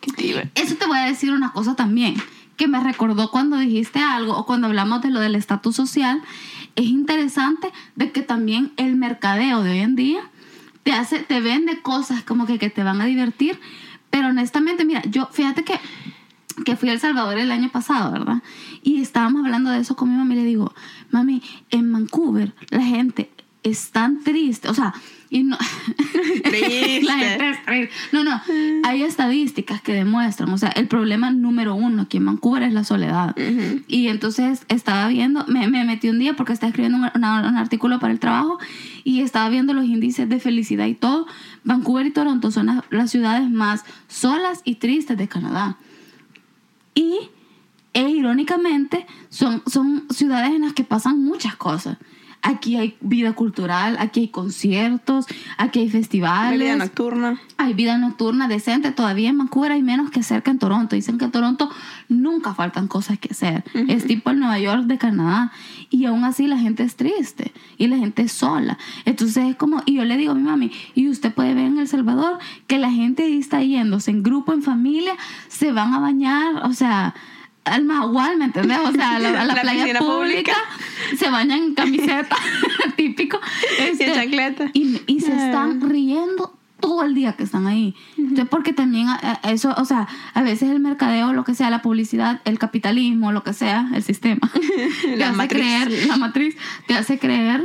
[0.00, 0.38] Qué tío.
[0.56, 2.16] Eso te voy a decir una cosa también,
[2.56, 6.20] que me recordó cuando dijiste algo o cuando hablamos de lo del estatus social.
[6.74, 10.20] Es interesante de que también el mercadeo de hoy en día
[10.82, 13.60] te hace, te vende cosas como que, que te van a divertir,
[14.10, 15.78] pero honestamente, mira, yo fíjate que,
[16.64, 18.42] que fui a El Salvador el año pasado, ¿verdad?
[18.82, 20.74] Y estábamos hablando de eso con mi mamá y le digo,
[21.12, 21.40] mami,
[21.70, 23.30] en Vancouver la gente
[23.62, 24.92] es tan triste, o sea,
[25.30, 25.56] y no...
[27.04, 27.90] La gente es triste.
[28.12, 28.40] No, no,
[28.84, 32.84] hay estadísticas que demuestran, o sea, el problema número uno aquí en Vancouver es la
[32.84, 33.34] soledad.
[33.88, 37.56] Y entonces estaba viendo, me, me metí un día porque estaba escribiendo un, una- un
[37.56, 38.58] artículo para el trabajo
[39.04, 41.26] y estaba viendo los índices de felicidad y todo.
[41.64, 45.76] Vancouver y Toronto son las, las ciudades más solas y tristes de Canadá.
[46.94, 47.16] Y,
[47.92, 51.98] e irónicamente, son, son ciudades en las que pasan muchas cosas.
[52.42, 55.26] Aquí hay vida cultural, aquí hay conciertos,
[55.58, 56.78] aquí hay La vida festivales.
[56.78, 57.40] nocturna.
[57.58, 58.92] Hay vida nocturna decente.
[58.92, 60.96] Todavía en Vancouver hay menos que cerca en Toronto.
[60.96, 61.70] Dicen que en Toronto
[62.08, 63.64] nunca faltan cosas que hacer.
[63.88, 65.52] Es tipo el Nueva York de Canadá.
[65.90, 67.52] Y aún así la gente es triste.
[67.76, 68.78] Y la gente es sola.
[69.04, 69.82] Entonces es como...
[69.84, 72.78] Y yo le digo a mi mami, y usted puede ver en El Salvador que
[72.78, 75.12] la gente está yéndose en grupo, en familia,
[75.48, 77.14] se van a bañar, o sea...
[77.64, 78.78] Al Mahahual, ¿me entendés?
[78.84, 80.54] O sea, a la, a la La playa piscina pública,
[81.18, 82.36] se bañan en camiseta,
[82.96, 83.38] típico.
[83.78, 84.70] Y Este, en chancleta.
[84.72, 87.94] y, y se están riendo todo el día que están ahí.
[88.16, 91.68] Entonces, porque también a- a- eso, o sea, a veces el mercadeo, lo que sea,
[91.68, 94.50] la publicidad, el capitalismo, lo que sea, el sistema,
[95.02, 95.60] te La hace matriz.
[95.62, 96.56] creer, la matriz,
[96.86, 97.62] te hace creer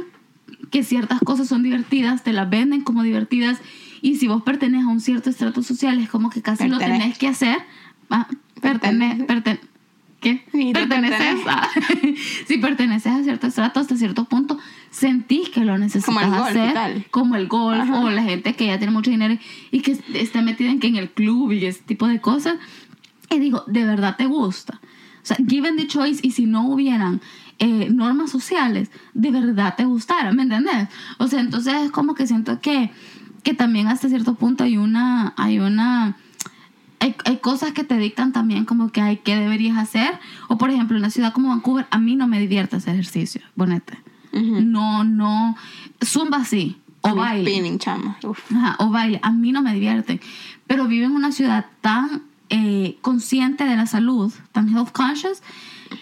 [0.72, 3.60] que ciertas cosas son divertidas, te las venden como divertidas
[4.02, 7.18] y si vos perteneces a un cierto estrato social es como que casi lo tenés
[7.18, 7.58] que hacer.
[8.10, 8.28] Ah,
[8.62, 9.60] pertene, perten
[10.26, 10.43] ¿Qué?
[10.53, 11.49] Y Perteneces pertenece.
[11.49, 11.69] a,
[12.47, 14.57] si perteneces a cierto estrato hasta cierto punto,
[14.89, 17.99] sentís que lo necesitas Como el golf y hacer como el golf Ajá.
[17.99, 19.38] o la gente que ya tiene mucho dinero
[19.69, 22.55] y que está metida en, que en el club y ese tipo de cosas.
[23.30, 24.82] Y digo, ¿de verdad te gusta?
[25.21, 27.21] O sea, given the choice y si no hubieran
[27.59, 30.32] eh, normas sociales, ¿de verdad te gustara?
[30.32, 30.88] ¿Me entendés?
[31.19, 32.89] O sea, entonces es como que siento que,
[33.43, 35.36] que también hasta cierto punto hay una...
[35.38, 36.17] Hay una
[37.06, 40.20] hay, hay cosas que te dictan también como que hay que deberías hacer.
[40.47, 43.41] O por ejemplo, en una ciudad como Vancouver, a mí no me divierte hacer ejercicio,
[43.56, 43.97] bonete.
[44.34, 44.62] Ujú.
[44.62, 45.56] No, no.
[46.03, 46.78] Zumba sí.
[47.01, 47.51] O baile.
[47.51, 48.18] Spinning, chama.
[48.56, 49.20] Ajá, o baile.
[49.22, 50.20] A mí no me divierte.
[50.66, 55.43] Pero vivo en una ciudad tan eh, consciente de la salud, tan health conscious,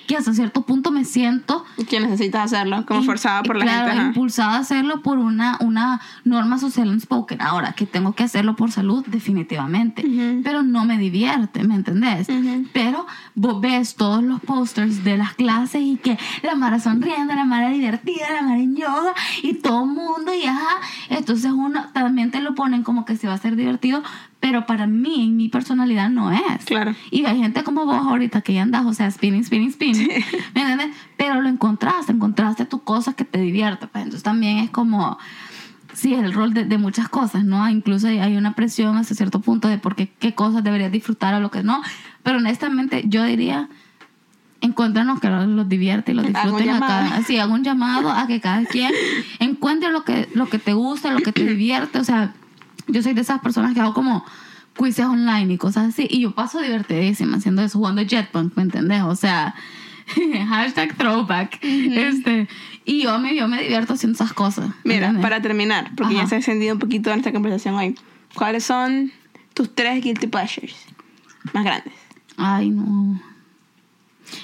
[0.08, 4.06] que hasta cierto punto me siento Que necesitas hacerlo, como forzada por la claro, gente.
[4.08, 7.42] impulsada a hacerlo por una, una norma social unspoken.
[7.42, 10.06] Ahora, que tengo que hacerlo por salud, definitivamente.
[10.06, 10.42] Ujú.
[10.44, 12.30] Pero no me divierte, ¿me entendés?
[12.30, 12.66] Ujú.
[12.74, 13.06] Pero
[13.36, 17.70] vos ves todos los posters de las clases y que la Mara sonriendo, la Mara
[17.70, 20.80] divertida, la Mara en yoga y todo el mundo y ajá.
[21.10, 24.04] Entonces uno también te lo ponen como que se va a ser divertido,
[24.44, 26.66] pero para mí, en mi personalidad, no es.
[26.66, 26.94] Claro.
[27.10, 30.10] Y hay gente como vos ahorita que ya andas, o sea, spinning, spinning, spinning.
[30.54, 30.90] ¿Me entiendes?
[31.16, 33.88] Pero lo encontraste, encontraste tu cosa que te divierte.
[33.88, 35.18] Pues entonces también es como,
[35.94, 37.70] sí, el rol de, de muchas cosas, ¿no?
[37.70, 41.40] Incluso hay, una presión hasta cierto punto de por qué, qué cosas deberías disfrutar o
[41.40, 41.82] lo que no.
[42.22, 43.70] Pero honestamente, yo diría,
[44.60, 47.10] encuéntranos que los, divierte y los Hago disfruten a llamado.
[47.12, 48.92] cada, sí, hago un llamado a que cada quien
[49.40, 51.98] encuentre lo que, lo que te gusta, lo que te divierte.
[51.98, 52.34] O sea,
[52.88, 54.26] yo soy de esas personas que hago como
[54.78, 56.08] quizzes online y cosas así.
[56.10, 59.04] Y yo paso divertidísima haciendo eso, jugando Jetpunk, ¿me entendés?
[59.04, 59.56] O sea,
[60.50, 61.60] hashtag throwback.
[61.64, 62.48] este,
[62.86, 64.70] y yo me, yo me divierto haciendo esas cosas.
[64.84, 65.22] ¿me Mira, entendés?
[65.22, 67.96] para terminar, porque ya se ha extendido un poquito nuestra conversación hoy.
[68.36, 69.12] ¿Cuáles son
[69.54, 70.76] tus tres guilty pleasures
[71.54, 71.94] más grandes?
[72.38, 73.22] Ay, no.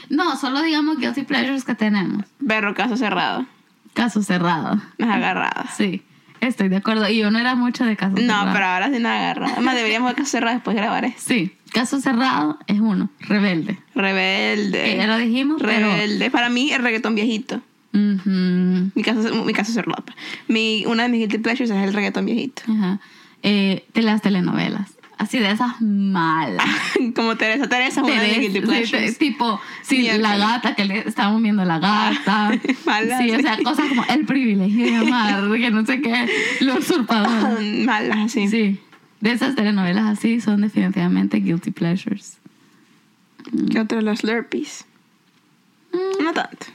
[0.10, 2.26] No, solo digamos guilty pleasures que tenemos.
[2.40, 3.46] Berro, caso cerrado.
[3.94, 4.80] Caso cerrado.
[5.00, 5.76] Unas agarradas.
[5.76, 6.04] Sí,
[6.42, 7.08] estoy de acuerdo.
[7.10, 8.54] Y yo no era mucho de caso No, cerrado.
[8.54, 9.54] pero ahora sí unas agarradas.
[9.54, 11.22] Además, deberíamos de cerrar después de grabar esto.
[11.26, 13.78] Sí, caso cerrado es uno, rebelde.
[13.96, 14.84] Rebelde.
[14.84, 15.92] Que ya lo dijimos, pero...
[15.92, 16.32] Rebelde.
[16.32, 17.62] Para mí, el reggaetón viejito.
[17.92, 20.04] Mi caso, mi caso cerrado.
[20.48, 22.62] Mi, una de mis guilty pleasures es el reggaetón viejito.
[22.72, 23.00] ajá.
[23.42, 24.92] Eh, de las telenovelas.
[25.20, 26.66] Así de esas malas.
[27.16, 27.68] Como Teresa.
[27.68, 29.14] Teresa es una de Teresa, guilty sí, pleasures.
[29.18, 30.22] te- tipo, sí, Miércoles.
[30.30, 32.52] la gata, que le estábamos viendo la gata.
[32.86, 33.42] Malas, sí, o sí.
[33.44, 36.26] sea, cosas como el privilegio de amar, que no sé qué,
[36.62, 37.62] lo usurpador.
[37.86, 38.48] Malas, así.
[38.48, 38.80] Sí,
[39.20, 42.38] de esas telenovelas así son definitivamente guilty pleasures.
[43.72, 44.00] ¿Qué otro?
[44.02, 44.86] Los Slurpees.
[45.92, 46.24] Mm.
[46.24, 46.68] No tanto.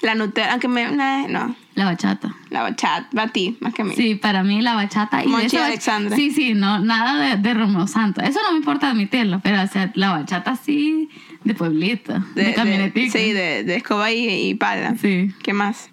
[0.00, 0.90] La Nutella, aunque me...
[0.90, 1.54] nah, no.
[1.74, 2.34] La bachata.
[2.50, 3.94] La bachata, batí, más que a mí.
[3.96, 6.16] Sí, para mí la bachata y de Monchi eso- Alexandra.
[6.16, 8.24] Sí, sí, no, nada de, de Romeo Santos.
[8.24, 11.08] Eso no me importa admitirlo, pero o sea, la bachata sí
[11.44, 13.10] de pueblito, de, camionetica.
[13.18, 14.96] sí, de, de escoba y, y pala.
[14.96, 15.32] Sí.
[15.42, 15.90] ¿Qué más?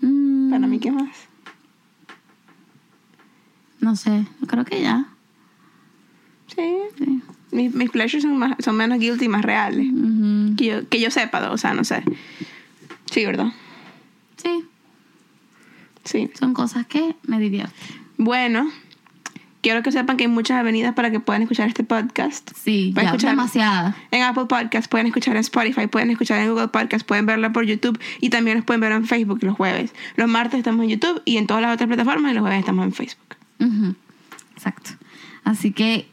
[0.00, 1.10] Mm, Para mí, ¿qué más?
[3.80, 5.06] No sé, creo que ya.
[6.54, 6.62] Sí.
[6.96, 7.22] Sí.
[7.54, 9.86] Mis, mis pleasures son, más, son menos guilty y más reales.
[10.56, 12.02] Que yo, que yo sepa, o sea, no sé.
[13.10, 13.52] Sí, ¿verdad?
[14.36, 14.64] Sí,
[16.04, 16.30] Sí.
[16.38, 17.72] son cosas que me divierten.
[18.18, 18.68] Bueno,
[19.62, 22.50] quiero que sepan que hay muchas avenidas para que puedan escuchar este podcast.
[22.56, 23.96] Sí, Pueden ya escuchar- demasiada.
[24.10, 27.64] En Apple Podcast, pueden escuchar en Spotify, pueden escuchar en Google Podcast, pueden verla por
[27.64, 29.94] YouTube y también los pueden ver en Facebook los jueves.
[30.16, 32.84] Los martes estamos en YouTube y en todas las otras plataformas y los jueves estamos
[32.84, 33.36] en Facebook.
[34.56, 34.90] Exacto.
[35.44, 36.08] Así que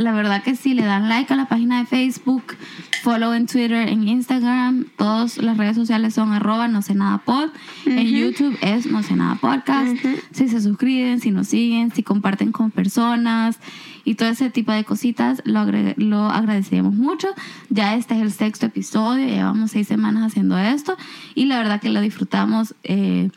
[0.00, 2.56] la verdad que sí, le dan like a la página de Facebook,
[3.02, 7.50] follow en Twitter, en Instagram, todas las redes sociales son arroba no sé nada pod,
[7.86, 9.94] en YouTube es no sé nada podcast,
[10.32, 13.58] si se suscriben, si nos siguen, si comparten con personas
[14.04, 17.28] y todo ese tipo de cositas, lo, lo agradeceríamos mucho.
[17.68, 20.96] Ya este es el sexto episodio, llevamos seis semanas haciendo esto
[21.34, 22.74] y la verdad que lo disfrutamos.
[22.82, 23.30] eh,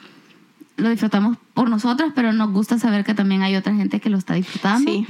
[0.76, 4.18] lo disfrutamos por nosotros, pero nos gusta saber que también hay otra gente que lo
[4.18, 4.92] está disfrutando.
[4.92, 5.06] Sí.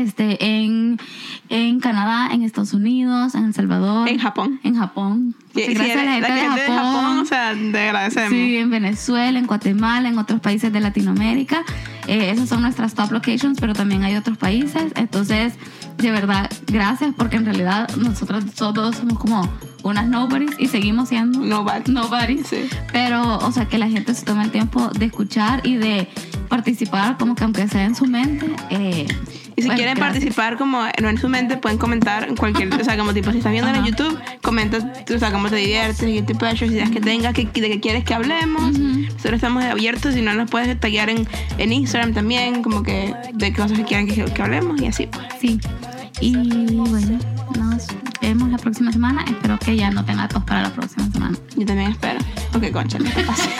[0.00, 0.98] Este, en,
[1.48, 4.08] en Canadá, en Estados Unidos, en El Salvador.
[4.08, 4.60] En Japón.
[4.62, 5.34] En Japón.
[5.54, 7.18] Sí, Sí, sí, gracias a la gente, de, Japón.
[7.18, 8.30] o sea, te agradecemos.
[8.30, 11.62] Sí, en Venezuela, en Guatemala, en otros países de Latinoamérica.
[12.08, 14.92] Eh, esas son nuestras top locations, pero también hay otros países.
[14.96, 15.54] Entonces,
[15.98, 19.48] de verdad, gracias, porque en realidad nosotros todos somos como
[19.84, 21.92] unas nobodies y seguimos siendo Nobody.
[21.92, 22.48] nobodies.
[22.48, 22.64] Sí.
[22.92, 26.08] Pero, o sea, que la gente se tome el tiempo de escuchar y de
[26.48, 28.46] participar, como que aunque sea en su mente.
[28.70, 29.06] eh,
[29.56, 30.14] Y si bueno, quieren gracias.
[30.14, 33.38] participar como no en su mente, pueden comentar en cualquier, o sea, como tipo, si
[33.38, 33.84] estás viendo en.
[33.84, 34.78] YouTube, comenta,
[35.14, 38.14] o sea, cómo te diviertes, guilty pleasures, ideas que tengas, que, de que quieres que
[38.14, 38.70] hablemos.
[38.70, 39.00] Ujú.
[39.02, 41.28] Nosotros estamos abiertos, si no nos puedes taggear en,
[41.58, 45.06] en Instagram también, como que de cosas que quieran que, que hablemos y así.
[45.06, 45.26] pues.
[45.40, 45.60] Sí.
[46.20, 46.34] Y
[46.74, 47.18] bueno,
[47.58, 47.86] nos
[48.20, 49.24] vemos la próxima semana.
[49.28, 51.36] Espero que ya no tenga tos para la próxima semana.
[51.56, 52.18] Yo también espero.
[52.54, 53.50] Ok, concha, no te pase.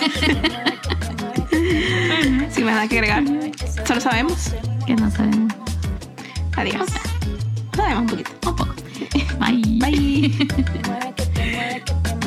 [2.50, 3.24] si me da que agregar,
[3.86, 4.54] solo sabemos.
[4.86, 5.52] Que no sabemos
[6.56, 6.88] Ahí digas.
[7.76, 8.30] Nada un poquito.
[8.32, 8.74] Un poco.
[9.38, 9.62] Bye.
[9.78, 10.48] Bye.